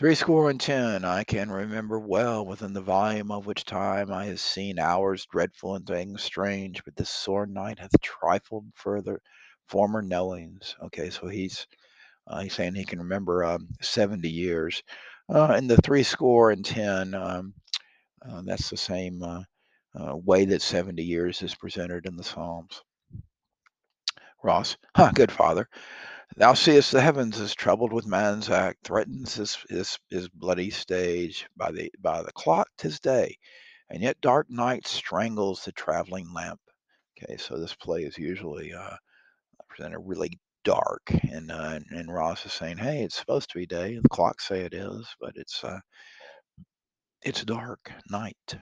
Threescore 0.00 0.48
and 0.48 0.58
ten 0.58 1.04
I 1.04 1.24
can 1.24 1.50
remember 1.50 2.00
well, 2.00 2.46
within 2.46 2.72
the 2.72 2.80
volume 2.80 3.30
of 3.30 3.44
which 3.44 3.66
time 3.66 4.10
I 4.10 4.24
have 4.24 4.40
seen 4.40 4.78
hours 4.78 5.26
dreadful 5.26 5.74
and 5.74 5.86
things 5.86 6.22
strange, 6.22 6.82
but 6.86 6.96
this 6.96 7.10
sore 7.10 7.44
night 7.44 7.78
hath 7.78 7.90
trifled 8.00 8.64
further 8.74 9.20
former 9.68 10.00
knowings. 10.00 10.74
Okay, 10.84 11.10
so 11.10 11.28
he's 11.28 11.66
uh, 12.26 12.40
he's 12.40 12.54
saying 12.54 12.76
he 12.76 12.84
can 12.86 13.00
remember 13.00 13.44
um, 13.44 13.68
70 13.82 14.26
years. 14.26 14.82
Uh, 15.28 15.48
and 15.48 15.68
the 15.68 15.76
three 15.76 16.02
score 16.02 16.50
and 16.50 16.64
10, 16.64 17.12
um, 17.12 17.52
uh, 18.26 18.40
that's 18.46 18.70
the 18.70 18.78
same 18.78 19.22
uh, 19.22 19.42
uh, 19.94 20.16
way 20.16 20.46
that 20.46 20.62
70 20.62 21.02
years 21.02 21.42
is 21.42 21.54
presented 21.54 22.06
in 22.06 22.16
the 22.16 22.24
Psalms. 22.24 22.82
Ross, 24.42 24.78
huh, 24.96 25.12
good 25.14 25.30
father. 25.30 25.68
Thou 26.36 26.54
seest 26.54 26.92
the 26.92 27.00
heavens 27.00 27.40
as 27.40 27.54
troubled 27.54 27.92
with 27.92 28.06
man's 28.06 28.48
act, 28.50 28.84
threatens 28.84 29.34
his, 29.34 29.58
his, 29.68 29.98
his 30.08 30.28
bloody 30.28 30.70
stage. 30.70 31.48
By 31.56 31.72
the 31.72 31.92
by 32.00 32.22
the 32.22 32.32
clock 32.32 32.68
'tis 32.78 33.00
day, 33.00 33.36
and 33.90 34.02
yet 34.02 34.20
dark 34.20 34.48
night 34.48 34.86
strangles 34.86 35.64
the 35.64 35.72
traveling 35.72 36.32
lamp. 36.32 36.60
Okay, 37.18 37.36
so 37.36 37.58
this 37.58 37.74
play 37.74 38.04
is 38.04 38.16
usually 38.16 38.72
uh, 38.72 38.96
presented 39.68 39.98
really 40.00 40.38
dark, 40.64 41.02
and 41.30 41.50
uh, 41.50 41.80
and 41.90 42.12
Ross 42.12 42.46
is 42.46 42.52
saying, 42.52 42.78
"Hey, 42.78 43.02
it's 43.02 43.16
supposed 43.18 43.50
to 43.50 43.58
be 43.58 43.66
day. 43.66 43.98
The 44.00 44.08
clocks 44.08 44.46
say 44.46 44.60
it 44.60 44.72
is, 44.74 45.06
but 45.20 45.32
it's 45.36 45.64
uh, 45.64 45.80
it's 47.22 47.44
dark 47.44 47.92
night." 48.08 48.56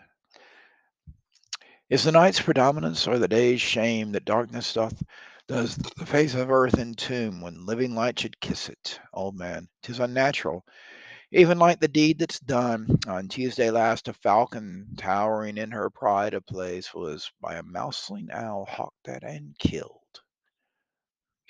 Is 1.91 2.05
the 2.05 2.13
night's 2.13 2.41
predominance 2.41 3.07
or 3.07 3.19
the 3.19 3.29
day's 3.29 3.61
shame 3.61 4.13
that 4.13 4.25
darkness 4.25 4.73
doth 4.75 5.03
does 5.49 5.77
the 5.77 6.07
face 6.07 6.35
of 6.35 6.51
earth 6.51 6.79
entomb 6.79 7.41
when 7.41 7.65
living 7.65 7.95
light 7.95 8.19
should 8.19 8.39
kiss 8.41 8.69
it? 8.69 9.01
Old 9.15 9.35
man, 9.35 9.67
'tis 9.83 9.99
unnatural. 9.99 10.63
Even 11.33 11.59
like 11.59 11.81
the 11.81 11.89
deed 11.89 12.19
that's 12.19 12.39
done 12.41 12.87
on 13.07 13.29
Tuesday 13.29 13.71
last, 13.71 14.09
a 14.09 14.13
falcon 14.13 14.95
towering 14.97 15.57
in 15.57 15.71
her 15.71 15.91
pride 15.91 16.35
of 16.35 16.47
place 16.47 16.93
was 16.95 17.31
by 17.41 17.57
a 17.57 17.63
mouseling 17.63 18.31
owl 18.31 18.67
hawked 18.67 19.09
at 19.09 19.25
and 19.25 19.59
killed. 19.59 20.23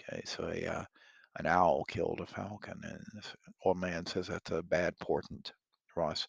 Okay, 0.01 0.23
so 0.25 0.49
a 0.49 0.65
uh, 0.65 0.85
an 1.39 1.47
owl 1.47 1.85
killed 1.85 2.21
a 2.21 2.27
falcon, 2.27 2.81
and 2.85 3.05
this 3.15 3.35
old 3.65 3.79
man 3.79 4.07
says 4.07 4.29
that's 4.29 4.51
a 4.53 4.63
bad 4.63 4.97
portent, 5.01 5.53
Ross. 5.97 6.27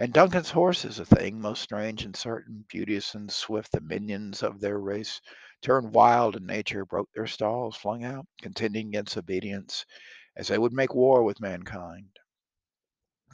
And 0.00 0.12
Duncan's 0.12 0.50
horse 0.50 0.84
is 0.84 1.00
a 1.00 1.04
thing 1.04 1.40
most 1.40 1.62
strange 1.62 2.04
and 2.04 2.14
certain, 2.14 2.64
beauteous 2.68 3.14
and 3.14 3.30
swift. 3.30 3.72
The 3.72 3.80
minions 3.80 4.44
of 4.44 4.60
their 4.60 4.78
race 4.78 5.20
turned 5.62 5.92
wild, 5.92 6.36
and 6.36 6.46
nature 6.46 6.84
broke 6.84 7.08
their 7.14 7.26
stalls, 7.26 7.76
flung 7.76 8.04
out, 8.04 8.26
contending 8.40 8.88
against 8.88 9.16
obedience, 9.16 9.84
as 10.36 10.48
they 10.48 10.58
would 10.58 10.72
make 10.72 10.94
war 10.94 11.22
with 11.22 11.40
mankind. 11.40 12.08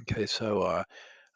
Okay, 0.02 0.26
so 0.26 0.62
uh, 0.62 0.84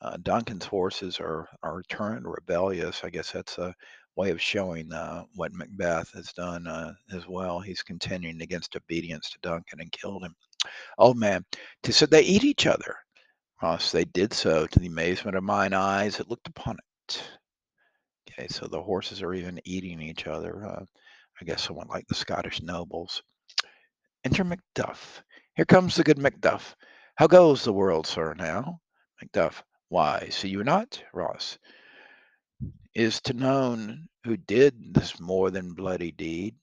uh, 0.03 0.17
Duncan's 0.23 0.67
horses 0.67 1.21
are 1.21 1.49
are 1.63 1.83
turned 1.89 2.27
rebellious. 2.27 3.03
I 3.05 3.11
guess 3.11 3.33
that's 3.33 3.59
a 3.59 3.75
way 4.17 4.31
of 4.31 4.43
showing 4.43 4.93
uh, 4.93 5.25
what 5.35 5.53
Macbeth 5.53 6.13
has 6.13 6.33
done 6.33 6.67
uh, 6.67 6.93
as 7.13 7.27
well. 7.29 7.61
He's 7.61 7.83
continuing 7.83 8.43
against 8.43 8.77
obedience 8.77 9.31
to 9.31 9.39
Duncan 9.43 9.81
and 9.81 9.93
killed 9.93 10.25
him. 10.25 10.35
Oh 10.99 11.15
man, 11.15 11.45
to 11.85 11.93
so 11.93 12.07
they 12.07 12.23
eat 12.23 12.45
each 12.45 12.67
other. 12.67 12.97
Ross, 13.63 13.93
they 13.93 14.05
did 14.05 14.33
so 14.33 14.67
to 14.67 14.79
the 14.79 14.87
amazement 14.87 15.37
of 15.37 15.45
mine 15.45 15.73
eyes 15.73 16.17
that 16.17 16.29
looked 16.31 16.49
upon 16.49 16.77
it. 17.09 17.23
Okay, 18.39 18.47
so 18.49 18.69
the 18.69 18.81
horses 18.81 19.21
are 19.21 19.35
even 19.35 19.61
eating 19.65 20.01
each 20.01 20.29
other. 20.29 20.65
Uh, 20.65 20.85
I 21.41 21.45
guess 21.45 21.63
somewhat 21.63 21.89
like 21.89 22.07
the 22.07 22.15
Scottish 22.15 22.63
nobles. 22.63 23.21
Enter 24.25 24.45
Macduff. 24.45 25.23
Here 25.55 25.65
comes 25.65 25.97
the 25.97 26.05
good 26.05 26.19
Macduff. 26.19 26.75
How 27.17 27.27
goes 27.27 27.65
the 27.65 27.73
world, 27.73 28.07
sir, 28.07 28.35
now? 28.35 28.79
Macduff. 29.21 29.63
Why, 29.89 30.29
see 30.31 30.51
you 30.51 30.63
not? 30.63 31.03
Ross. 31.13 31.59
Is 32.95 33.21
to 33.23 33.33
known 33.33 34.07
who 34.23 34.37
did 34.37 34.95
this 34.95 35.19
more 35.19 35.51
than 35.51 35.75
bloody 35.75 36.13
deed. 36.13 36.55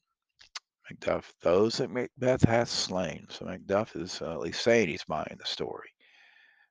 Macduff. 0.90 1.26
Those 1.42 1.78
that 1.80 1.92
Macbeth 1.92 2.44
hath 2.44 2.70
slain. 2.70 3.28
So 3.30 3.46
Macduff 3.46 4.02
is 4.02 4.22
uh, 4.22 4.32
at 4.32 4.40
least 4.40 4.64
saying 4.64 4.88
he's 4.88 5.04
buying 5.04 5.36
the 5.38 5.46
story. 5.46 5.90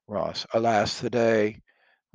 Ross. 0.07 0.47
Alas, 0.53 0.99
the 0.99 1.11
day. 1.11 1.61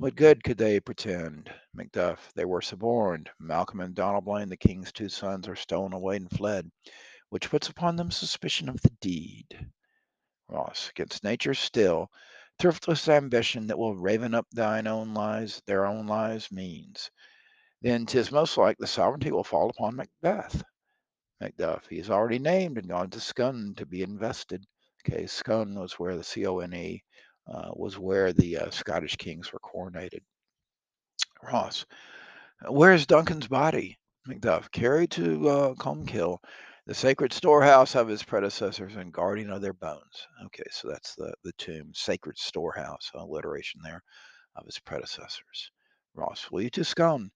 What 0.01 0.15
good 0.15 0.43
could 0.43 0.57
they 0.57 0.79
pretend? 0.79 1.53
Macduff. 1.75 2.33
They 2.33 2.43
were 2.43 2.63
suborned. 2.63 3.29
Malcolm 3.39 3.81
and 3.81 3.93
Donalbain, 3.93 4.49
the 4.49 4.57
king's 4.57 4.91
two 4.91 5.09
sons, 5.09 5.47
are 5.47 5.55
stolen 5.55 5.93
away 5.93 6.15
and 6.15 6.27
fled, 6.27 6.71
which 7.29 7.51
puts 7.51 7.69
upon 7.69 7.97
them 7.97 8.09
suspicion 8.09 8.67
of 8.67 8.81
the 8.81 8.89
deed. 8.99 9.71
Ross. 10.47 10.89
Against 10.89 11.23
nature 11.23 11.53
still, 11.53 12.09
thriftless 12.57 13.07
ambition 13.09 13.67
that 13.67 13.77
will 13.77 13.95
raven 13.95 14.33
up 14.33 14.47
thine 14.49 14.87
own 14.87 15.13
lives, 15.13 15.61
their 15.67 15.85
own 15.85 16.07
lives 16.07 16.51
means. 16.51 17.11
Then 17.83 18.07
'tis 18.07 18.31
most 18.31 18.57
like 18.57 18.79
the 18.79 18.87
sovereignty 18.87 19.31
will 19.31 19.43
fall 19.43 19.69
upon 19.69 19.97
Macbeth. 19.97 20.63
Macduff. 21.39 21.85
He 21.87 21.99
is 21.99 22.09
already 22.09 22.39
named 22.39 22.79
and 22.79 22.89
gone 22.89 23.11
to 23.11 23.19
Scone 23.19 23.75
to 23.75 23.85
be 23.85 24.01
invested. 24.01 24.65
Okay, 25.05 25.27
Scone 25.27 25.75
was 25.79 25.99
where 25.99 26.17
the 26.17 26.23
C 26.23 26.47
O 26.47 26.57
N 26.57 26.73
E 26.73 27.03
was 27.47 27.97
where 27.97 28.33
the 28.33 28.57
uh, 28.57 28.69
Scottish 28.69 29.15
kings 29.15 29.51
were 29.51 29.59
coronated. 29.59 30.21
Ross. 31.43 31.85
Where 32.67 32.93
is 32.93 33.07
Duncan's 33.07 33.47
body? 33.47 33.97
Macduff. 34.27 34.71
Carried 34.71 35.11
to 35.11 35.49
uh, 35.49 35.73
Colmkill, 35.73 36.37
the 36.85 36.93
sacred 36.93 37.33
storehouse 37.33 37.95
of 37.95 38.07
his 38.07 38.23
predecessors 38.23 38.95
and 38.95 39.11
guardian 39.11 39.49
of 39.51 39.61
their 39.61 39.73
bones. 39.73 40.27
Okay, 40.45 40.63
so 40.69 40.89
that's 40.89 41.15
the, 41.15 41.33
the 41.43 41.53
tomb, 41.57 41.91
sacred 41.93 42.37
storehouse, 42.37 43.09
alliteration 43.15 43.81
there, 43.83 44.03
of 44.55 44.65
his 44.65 44.79
predecessors. 44.79 45.71
Ross. 46.13 46.49
Will 46.51 46.61
you 46.61 46.69
to 46.71 46.83
Scone? 46.83 47.31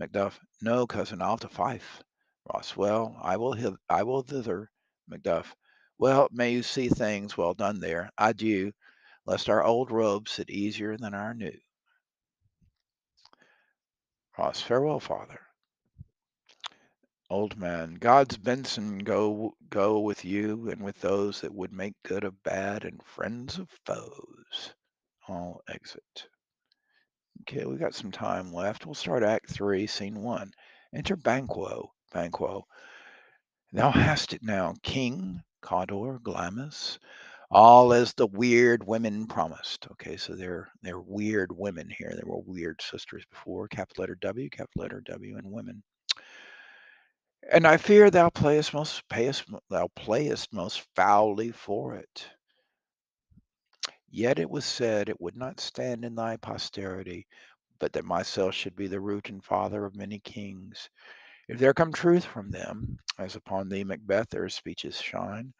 Macduff. 0.00 0.38
No, 0.62 0.86
cousin, 0.86 1.20
I'll 1.20 1.36
to 1.38 1.48
Fife. 1.48 2.02
Ross. 2.52 2.76
Well, 2.76 3.16
I 3.22 3.36
will 3.36 3.52
hith- 3.52 3.76
I 3.88 4.02
will 4.02 4.22
thither. 4.22 4.70
Macduff. 5.10 5.54
Well, 5.98 6.28
may 6.32 6.52
you 6.52 6.62
see 6.62 6.88
things 6.88 7.36
well 7.36 7.54
done 7.54 7.80
there. 7.80 8.10
Adieu, 8.18 8.72
lest 9.26 9.48
our 9.48 9.62
old 9.64 9.90
robes 9.90 10.32
sit 10.32 10.50
easier 10.50 10.96
than 10.96 11.14
our 11.14 11.34
new. 11.34 11.56
Ross. 14.36 14.60
Farewell, 14.60 15.00
father. 15.00 15.40
Old 17.30 17.56
man, 17.56 17.94
God's 17.94 18.36
benison 18.36 18.98
go 18.98 19.54
go 19.70 20.00
with 20.00 20.24
you 20.24 20.68
and 20.70 20.82
with 20.82 21.00
those 21.00 21.40
that 21.40 21.54
would 21.54 21.72
make 21.72 21.94
good 22.02 22.24
of 22.24 22.42
bad 22.42 22.84
and 22.84 23.02
friends 23.02 23.58
of 23.58 23.68
foes. 23.86 24.74
All 25.28 25.62
exit. 25.68 26.28
Okay, 27.42 27.64
we 27.64 27.76
got 27.76 27.94
some 27.94 28.10
time 28.10 28.52
left. 28.52 28.86
We'll 28.86 28.94
start 28.94 29.22
Act 29.22 29.50
Three, 29.50 29.86
Scene 29.86 30.22
One. 30.22 30.52
Enter 30.94 31.16
Banquo. 31.16 31.92
Banquo. 32.12 32.66
Thou 33.72 33.90
hast 33.90 34.32
it 34.32 34.42
now, 34.42 34.74
King, 34.82 35.42
Cawdor, 35.60 36.20
Glamis, 36.22 36.98
all 37.54 37.92
as 37.92 38.12
the 38.14 38.26
weird 38.26 38.84
women 38.84 39.26
promised. 39.26 39.86
Okay, 39.92 40.16
so 40.16 40.34
they're 40.34 40.68
they're 40.82 41.00
weird 41.00 41.56
women 41.56 41.88
here. 41.88 42.12
There 42.14 42.26
were 42.26 42.40
weird 42.40 42.82
sisters 42.82 43.24
before. 43.30 43.68
Capital 43.68 44.02
letter 44.02 44.16
W, 44.16 44.50
capital 44.50 44.82
letter 44.82 45.00
W, 45.06 45.36
and 45.36 45.50
women. 45.52 45.82
And 47.52 47.66
I 47.66 47.76
fear 47.76 48.10
thou 48.10 48.30
playest 48.30 48.74
most 48.74 49.08
payest 49.08 49.44
thou 49.70 49.88
playest 49.94 50.52
most 50.52 50.84
foully 50.96 51.52
for 51.52 51.94
it. 51.94 52.26
Yet 54.10 54.38
it 54.38 54.50
was 54.50 54.64
said 54.64 55.08
it 55.08 55.20
would 55.20 55.36
not 55.36 55.60
stand 55.60 56.04
in 56.04 56.14
thy 56.14 56.36
posterity, 56.38 57.26
but 57.78 57.92
that 57.92 58.04
myself 58.04 58.54
should 58.54 58.76
be 58.76 58.88
the 58.88 59.00
root 59.00 59.28
and 59.28 59.44
father 59.44 59.84
of 59.84 59.96
many 59.96 60.18
kings. 60.20 60.88
If 61.48 61.58
there 61.58 61.74
come 61.74 61.92
truth 61.92 62.24
from 62.24 62.50
them, 62.50 62.98
as 63.18 63.36
upon 63.36 63.68
thee, 63.68 63.84
Macbeth, 63.84 64.30
their 64.30 64.48
speeches 64.48 65.00
shine, 65.00 65.52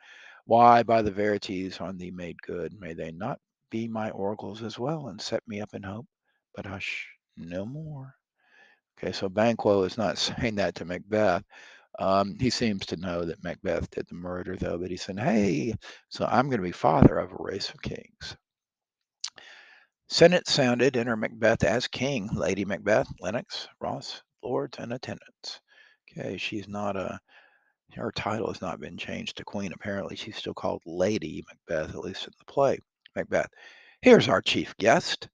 why, 0.47 0.83
by 0.83 1.03
the 1.03 1.11
verities 1.11 1.81
on 1.81 1.97
thee 1.99 2.11
made 2.11 2.41
good, 2.43 2.75
may 2.81 2.95
they 2.95 3.13
not 3.13 3.39
be 3.71 3.89
my 3.89 4.11
oracles 4.11 4.63
as 4.63 4.79
well, 4.79 5.09
and 5.09 5.21
set 5.21 5.43
me 5.49 5.61
up 5.61 5.75
in 5.75 5.83
hope? 5.83 6.07
But 6.55 6.67
hush, 6.67 7.09
no 7.37 7.67
more. 7.67 8.15
Okay, 8.99 9.13
so 9.13 9.29
Banquo 9.29 9.83
is 9.85 9.99
not 9.99 10.19
saying 10.19 10.57
that 10.57 10.75
to 10.77 10.85
Macbeth. 10.85 11.45
Um, 11.99 12.37
he 12.41 12.51
seems 12.51 12.87
to 12.87 12.97
know 12.97 13.25
that 13.25 13.45
Macbeth 13.45 13.91
did 13.91 14.07
the 14.09 14.15
murder, 14.17 14.57
though, 14.57 14.79
but 14.79 14.91
he 14.91 14.97
said, 14.97 15.19
Hey, 15.19 15.75
so 16.09 16.27
I'm 16.27 16.49
going 16.49 16.61
to 16.61 16.67
be 16.67 16.73
father 16.73 17.19
of 17.19 17.33
a 17.33 17.37
race 17.39 17.71
of 17.71 17.83
kings. 17.83 18.37
Senate 20.09 20.47
sounded, 20.49 20.97
enter 20.97 21.17
Macbeth 21.17 21.65
as 21.65 21.89
king, 21.89 22.29
Lady 22.35 22.65
Macbeth, 22.65 23.09
Lennox, 23.21 23.69
Ross, 23.81 24.23
lords, 24.43 24.79
and 24.79 24.93
attendants. 24.93 25.61
Okay, 26.11 26.37
she's 26.37 26.69
not 26.69 26.97
a, 26.97 27.19
her 27.95 28.13
title 28.13 28.49
has 28.49 28.61
not 28.61 28.81
been 28.81 28.97
changed 28.97 29.37
to 29.37 29.45
queen. 29.45 29.73
Apparently, 29.73 30.17
she's 30.17 30.37
still 30.37 30.55
called 30.55 30.83
Lady 30.87 31.45
Macbeth, 31.49 31.91
at 31.91 32.01
least 32.01 32.27
in 32.27 32.33
the 32.39 32.53
play. 32.53 32.79
Macbeth, 33.17 33.51
here's 34.03 34.29
our 34.29 34.43
chief 34.43 34.77
guest. 34.79 35.29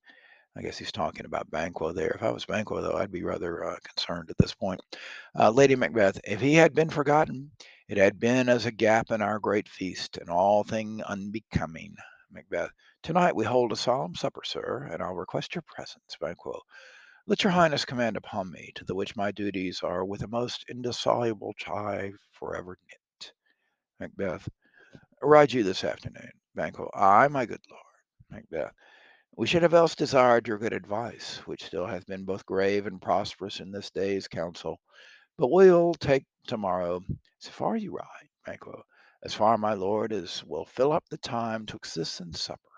I 0.56 0.62
guess 0.62 0.76
he's 0.76 0.92
talking 0.92 1.26
about 1.26 1.50
Banquo 1.50 1.92
there. 1.92 2.10
If 2.10 2.22
I 2.22 2.30
was 2.30 2.44
Banquo, 2.44 2.82
though, 2.82 2.96
I'd 2.96 3.12
be 3.12 3.22
rather 3.22 3.64
uh, 3.64 3.76
concerned 3.84 4.30
at 4.30 4.38
this 4.38 4.54
point. 4.54 4.80
Uh, 5.38 5.50
Lady 5.50 5.76
Macbeth, 5.76 6.20
if 6.24 6.40
he 6.40 6.54
had 6.54 6.74
been 6.74 6.90
forgotten, 6.90 7.50
it 7.88 7.96
had 7.96 8.18
been 8.18 8.48
as 8.48 8.66
a 8.66 8.72
gap 8.72 9.10
in 9.10 9.22
our 9.22 9.38
great 9.38 9.68
feast, 9.68 10.18
and 10.18 10.28
all 10.28 10.64
thing 10.64 11.02
unbecoming. 11.06 11.94
Macbeth, 12.32 12.70
tonight 13.02 13.34
we 13.34 13.44
hold 13.44 13.72
a 13.72 13.76
solemn 13.76 14.14
supper, 14.14 14.42
sir, 14.44 14.88
and 14.92 15.02
I'll 15.02 15.14
request 15.14 15.54
your 15.54 15.62
presence. 15.62 16.16
Banquo, 16.20 16.60
let 17.30 17.44
your 17.44 17.52
highness 17.52 17.84
command 17.84 18.16
upon 18.16 18.50
me, 18.50 18.72
to 18.74 18.84
the 18.84 18.94
which 18.96 19.14
my 19.14 19.30
duties 19.30 19.82
are 19.84 20.04
with 20.04 20.24
a 20.24 20.26
most 20.26 20.64
indissoluble 20.68 21.54
tie 21.60 22.10
forever 22.32 22.76
knit. 22.88 23.32
Macbeth, 24.00 24.48
ride 25.22 25.52
you 25.52 25.62
this 25.62 25.84
afternoon. 25.84 26.32
Banquo, 26.56 26.90
aye, 26.92 27.28
my 27.28 27.46
good 27.46 27.60
lord. 27.70 27.84
Macbeth, 28.32 28.72
we 29.36 29.46
should 29.46 29.62
have 29.62 29.74
else 29.74 29.94
desired 29.94 30.48
your 30.48 30.58
good 30.58 30.72
advice, 30.72 31.36
which 31.46 31.62
still 31.62 31.86
hath 31.86 32.04
been 32.06 32.24
both 32.24 32.44
grave 32.46 32.88
and 32.88 33.00
prosperous 33.00 33.60
in 33.60 33.70
this 33.70 33.92
day's 33.92 34.26
council. 34.26 34.80
But 35.38 35.52
we'll 35.52 35.94
take 35.94 36.24
tomorrow, 36.48 37.00
so 37.38 37.50
far 37.52 37.76
you 37.76 37.92
ride, 37.92 38.28
Banquo, 38.44 38.82
as 39.22 39.34
far, 39.34 39.56
my 39.56 39.74
lord, 39.74 40.12
as 40.12 40.42
will 40.42 40.64
fill 40.64 40.90
up 40.90 41.04
the 41.08 41.18
time 41.18 41.64
twixt 41.64 41.94
this 41.94 42.18
and 42.18 42.34
supper. 42.34 42.69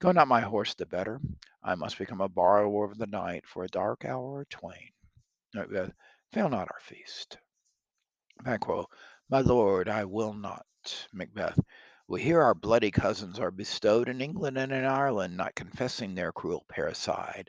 Go 0.00 0.12
not 0.12 0.28
my 0.28 0.40
horse 0.40 0.74
the 0.74 0.86
better. 0.86 1.20
I 1.62 1.74
must 1.74 1.98
become 1.98 2.20
a 2.20 2.28
borrower 2.28 2.84
of 2.84 2.98
the 2.98 3.06
night 3.08 3.44
for 3.46 3.64
a 3.64 3.68
dark 3.68 4.04
hour 4.04 4.38
or 4.38 4.44
twain. 4.44 4.92
Fail 6.32 6.48
not 6.48 6.68
our 6.70 6.80
feast. 6.80 7.36
Banquo, 8.44 8.86
my 9.28 9.40
lord, 9.40 9.88
I 9.88 10.04
will 10.04 10.32
not. 10.32 10.64
Macbeth, 11.12 11.58
we 12.06 12.22
hear 12.22 12.40
our 12.40 12.54
bloody 12.54 12.92
cousins 12.92 13.40
are 13.40 13.50
bestowed 13.50 14.08
in 14.08 14.20
England 14.20 14.56
and 14.56 14.70
in 14.70 14.84
Ireland, 14.84 15.36
not 15.36 15.56
confessing 15.56 16.14
their 16.14 16.30
cruel 16.30 16.64
parricide, 16.68 17.48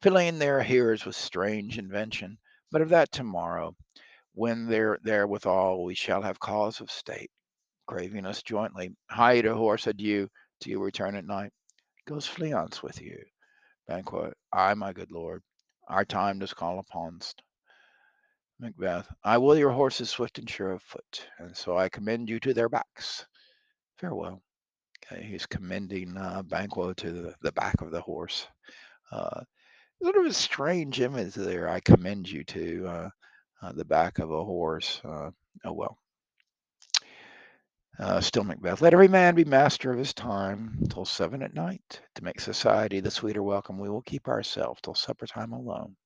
filling 0.00 0.38
their 0.38 0.62
hearers 0.62 1.04
with 1.04 1.14
strange 1.14 1.76
invention. 1.76 2.38
But 2.70 2.80
of 2.80 2.88
that 2.88 3.12
tomorrow, 3.12 3.76
when 4.32 4.66
they're 4.66 4.98
therewithal, 5.04 5.84
we 5.84 5.94
shall 5.94 6.22
have 6.22 6.40
cause 6.40 6.80
of 6.80 6.90
state, 6.90 7.30
craving 7.86 8.24
us 8.24 8.42
jointly. 8.42 8.96
Hide 9.10 9.44
a 9.44 9.54
horse, 9.54 9.86
adieu, 9.86 10.30
till 10.58 10.70
you 10.70 10.82
return 10.82 11.16
at 11.16 11.26
night. 11.26 11.52
Goes 12.06 12.26
Fleance 12.26 12.82
with 12.82 13.00
you? 13.00 13.24
Banquo, 13.86 14.32
ay, 14.52 14.74
my 14.74 14.92
good 14.92 15.10
lord, 15.10 15.42
our 15.88 16.04
time 16.04 16.38
does 16.38 16.52
call 16.52 16.82
uponst. 16.82 17.34
Macbeth, 18.58 19.08
I 19.24 19.38
will 19.38 19.56
your 19.56 19.70
horses 19.70 20.10
swift 20.10 20.38
and 20.38 20.48
sure 20.48 20.72
of 20.72 20.82
foot, 20.82 21.28
and 21.38 21.56
so 21.56 21.76
I 21.76 21.88
commend 21.88 22.28
you 22.28 22.40
to 22.40 22.54
their 22.54 22.68
backs. 22.68 23.26
Farewell. 23.98 24.42
Okay, 25.04 25.24
he's 25.24 25.46
commending 25.46 26.16
uh, 26.16 26.42
Banquo 26.42 26.92
to 26.92 27.12
the, 27.12 27.34
the 27.42 27.52
back 27.52 27.80
of 27.80 27.90
the 27.90 28.00
horse. 28.00 28.46
Uh, 29.10 29.42
sort 30.02 30.16
of 30.16 30.26
a 30.26 30.32
strange 30.32 31.00
image 31.00 31.34
there. 31.34 31.68
I 31.68 31.80
commend 31.80 32.28
you 32.28 32.44
to 32.44 32.86
uh, 32.86 33.10
uh, 33.62 33.72
the 33.72 33.84
back 33.84 34.18
of 34.18 34.30
a 34.30 34.44
horse. 34.44 35.00
Uh, 35.04 35.30
oh 35.64 35.72
well. 35.72 35.98
Uh, 37.98 38.20
still 38.20 38.44
Macbeth. 38.44 38.82
Let 38.82 38.94
every 38.94 39.08
man 39.08 39.34
be 39.36 39.44
master 39.44 39.92
of 39.92 39.98
his 39.98 40.14
time 40.14 40.78
till 40.90 41.04
seven 41.04 41.42
at 41.42 41.54
night. 41.54 42.00
To 42.16 42.24
make 42.24 42.40
society 42.40 43.00
the 43.00 43.10
sweeter 43.10 43.42
welcome, 43.42 43.78
we 43.78 43.88
will 43.90 44.02
keep 44.02 44.28
ourselves 44.28 44.80
till 44.82 44.94
supper 44.94 45.26
time 45.26 45.52
alone. 45.52 45.96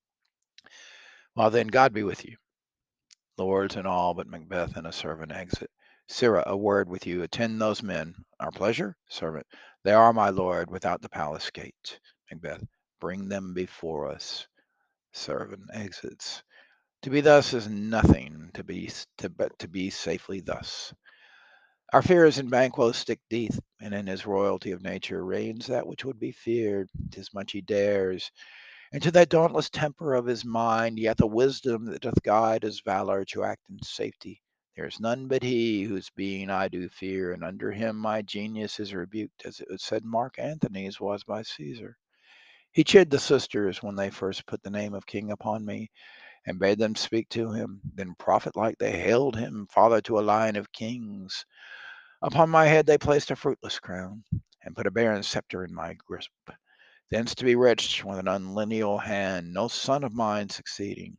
Well, 1.36 1.50
then, 1.50 1.68
God 1.68 1.92
be 1.94 2.04
with 2.04 2.24
you. 2.24 2.36
Lords 3.38 3.76
and 3.76 3.86
all 3.86 4.14
but 4.14 4.28
Macbeth 4.28 4.76
and 4.76 4.86
a 4.86 4.92
servant 4.92 5.32
exit. 5.32 5.70
Sirrah, 6.08 6.44
a 6.46 6.56
word 6.56 6.88
with 6.88 7.06
you. 7.06 7.22
Attend 7.24 7.60
those 7.60 7.82
men. 7.82 8.14
Our 8.40 8.52
pleasure? 8.52 8.96
Servant. 9.08 9.46
They 9.84 9.92
are, 9.92 10.12
my 10.12 10.30
lord, 10.30 10.70
without 10.70 11.02
the 11.02 11.10
palace 11.10 11.50
gate. 11.50 12.00
Macbeth. 12.30 12.64
Bring 13.00 13.28
them 13.28 13.54
before 13.54 14.10
us. 14.10 14.46
Servant 15.12 15.64
exits. 15.74 16.42
To 17.02 17.10
be 17.10 17.20
thus 17.20 17.54
is 17.54 17.68
nothing, 17.68 18.50
to 18.54 18.64
be 18.64 18.90
to, 19.18 19.28
but 19.30 19.56
to 19.60 19.68
be 19.68 19.90
safely 19.90 20.40
thus. 20.40 20.92
Our 21.92 22.02
fear 22.02 22.24
is 22.26 22.38
in 22.38 22.48
Banquo 22.50 22.90
stick 22.92 23.20
deep, 23.30 23.52
and 23.80 23.94
in 23.94 24.08
his 24.08 24.26
royalty 24.26 24.72
of 24.72 24.82
nature 24.82 25.24
reigns 25.24 25.66
that 25.68 25.86
which 25.86 26.04
would 26.04 26.18
be 26.18 26.32
feared. 26.32 26.90
Tis 27.12 27.32
much 27.32 27.52
he 27.52 27.60
dares, 27.60 28.30
and 28.92 29.00
to 29.04 29.12
that 29.12 29.28
dauntless 29.28 29.70
temper 29.70 30.14
of 30.14 30.26
his 30.26 30.44
mind, 30.44 30.98
yet 30.98 31.16
the 31.16 31.28
wisdom 31.28 31.84
that 31.86 32.02
doth 32.02 32.20
guide 32.24 32.64
his 32.64 32.80
valor 32.80 33.24
to 33.26 33.44
act 33.44 33.62
in 33.70 33.80
safety. 33.82 34.42
There 34.74 34.86
is 34.86 34.98
none 35.00 35.28
but 35.28 35.44
he 35.44 35.84
whose 35.84 36.10
being 36.10 36.50
I 36.50 36.68
do 36.68 36.88
fear, 36.88 37.32
and 37.32 37.44
under 37.44 37.70
him 37.70 37.96
my 37.96 38.20
genius 38.22 38.80
is 38.80 38.92
rebuked, 38.92 39.46
as 39.46 39.60
it 39.60 39.68
was 39.70 39.82
said 39.82 40.04
Mark 40.04 40.38
Antony's 40.38 41.00
was 41.00 41.22
by 41.22 41.42
Caesar. 41.42 41.96
He 42.72 42.84
chid 42.84 43.10
the 43.10 43.18
sisters 43.20 43.82
when 43.82 43.94
they 43.94 44.10
first 44.10 44.44
put 44.46 44.62
the 44.62 44.70
name 44.70 44.92
of 44.92 45.06
king 45.06 45.30
upon 45.30 45.64
me, 45.64 45.90
and 46.46 46.58
bade 46.58 46.78
them 46.78 46.94
speak 46.94 47.28
to 47.30 47.52
him. 47.52 47.80
Then 47.94 48.14
prophet 48.18 48.56
like 48.56 48.78
they 48.78 48.92
hailed 48.92 49.36
him 49.36 49.66
father 49.70 50.00
to 50.02 50.18
a 50.18 50.20
line 50.20 50.56
of 50.56 50.72
kings. 50.72 51.44
Upon 52.22 52.48
my 52.48 52.66
head 52.66 52.86
they 52.86 52.98
placed 52.98 53.30
a 53.30 53.36
fruitless 53.36 53.78
crown, 53.78 54.24
and 54.62 54.74
put 54.74 54.86
a 54.86 54.90
barren 54.90 55.22
scepter 55.22 55.64
in 55.64 55.74
my 55.74 55.94
grasp. 56.06 56.30
Thence 57.10 57.34
to 57.36 57.44
be 57.44 57.54
rich 57.54 58.04
with 58.04 58.18
an 58.18 58.28
unlineal 58.28 58.98
hand, 58.98 59.52
no 59.52 59.68
son 59.68 60.02
of 60.02 60.12
mine 60.12 60.48
succeeding. 60.48 61.16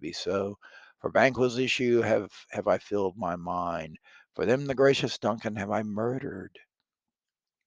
Be 0.00 0.12
so, 0.12 0.58
for 1.00 1.10
Banquo's 1.10 1.58
issue 1.58 2.00
have 2.02 2.30
have 2.50 2.68
I 2.68 2.78
filled 2.78 3.16
my 3.16 3.36
mind. 3.36 3.98
For 4.34 4.46
them 4.46 4.66
the 4.66 4.74
gracious 4.74 5.18
Duncan 5.18 5.56
have 5.56 5.70
I 5.70 5.82
murdered. 5.82 6.58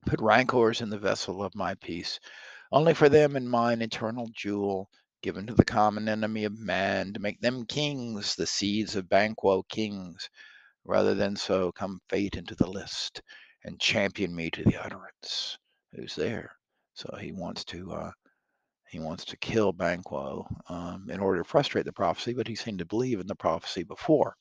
Put 0.06 0.22
rancors 0.22 0.82
in 0.82 0.90
the 0.90 0.98
vessel 0.98 1.44
of 1.44 1.56
my 1.56 1.76
peace, 1.76 2.20
only 2.72 2.94
for 2.94 3.10
them 3.10 3.36
and 3.36 3.50
mine 3.50 3.82
eternal 3.82 4.30
jewel, 4.34 4.90
given 5.22 5.48
to 5.48 5.54
the 5.54 5.66
common 5.66 6.10
enemy 6.10 6.46
of 6.46 6.58
man, 6.60 7.14
to 7.14 7.20
make 7.20 7.40
them 7.42 7.66
kings, 7.66 8.36
the 8.36 8.48
seeds 8.48 8.96
of 8.96 9.10
Banquo 9.10 9.64
kings. 9.64 10.30
Rather 10.86 11.14
than 11.14 11.36
so, 11.36 11.72
come 11.72 12.00
fate 12.10 12.36
into 12.36 12.56
the 12.56 12.70
list 12.70 13.22
and 13.64 13.80
champion 13.80 14.36
me 14.36 14.50
to 14.50 14.64
the 14.64 14.84
utterance. 14.84 15.58
Who's 15.94 16.16
there? 16.16 16.52
So 16.94 17.16
he 17.20 17.32
wants 17.32 17.64
to 17.66 17.92
uh, 17.94 18.12
he 18.90 19.00
wants 19.00 19.24
to 19.26 19.38
kill 19.38 19.72
Banquo 19.72 20.46
um, 20.68 21.08
in 21.10 21.20
order 21.20 21.42
to 21.42 21.48
frustrate 21.48 21.86
the 21.86 21.94
prophecy, 21.94 22.34
but 22.34 22.48
he 22.48 22.56
seemed 22.56 22.80
to 22.80 22.86
believe 22.86 23.20
in 23.20 23.28
the 23.28 23.36
prophecy 23.36 23.84
before. 23.84 24.36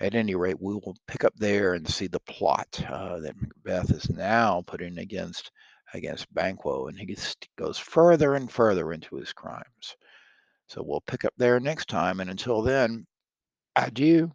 At 0.00 0.16
any 0.16 0.34
rate, 0.34 0.60
we 0.60 0.74
will 0.74 0.96
pick 1.06 1.22
up 1.22 1.34
there 1.36 1.74
and 1.74 1.88
see 1.88 2.08
the 2.08 2.20
plot 2.20 2.66
uh, 2.88 3.20
that 3.20 3.36
Macbeth 3.40 3.92
is 3.92 4.10
now 4.10 4.62
putting 4.66 4.98
against 4.98 5.52
against 5.94 6.32
Banquo, 6.34 6.88
and 6.88 6.98
he 6.98 7.16
goes 7.56 7.78
further 7.78 8.34
and 8.34 8.50
further 8.50 8.92
into 8.92 9.16
his 9.16 9.32
crimes. 9.32 9.96
So 10.66 10.82
we'll 10.82 11.02
pick 11.02 11.24
up 11.24 11.34
there 11.36 11.60
next 11.60 11.88
time, 11.88 12.20
and 12.20 12.30
until 12.30 12.62
then, 12.62 13.06
Adieu. 13.76 14.30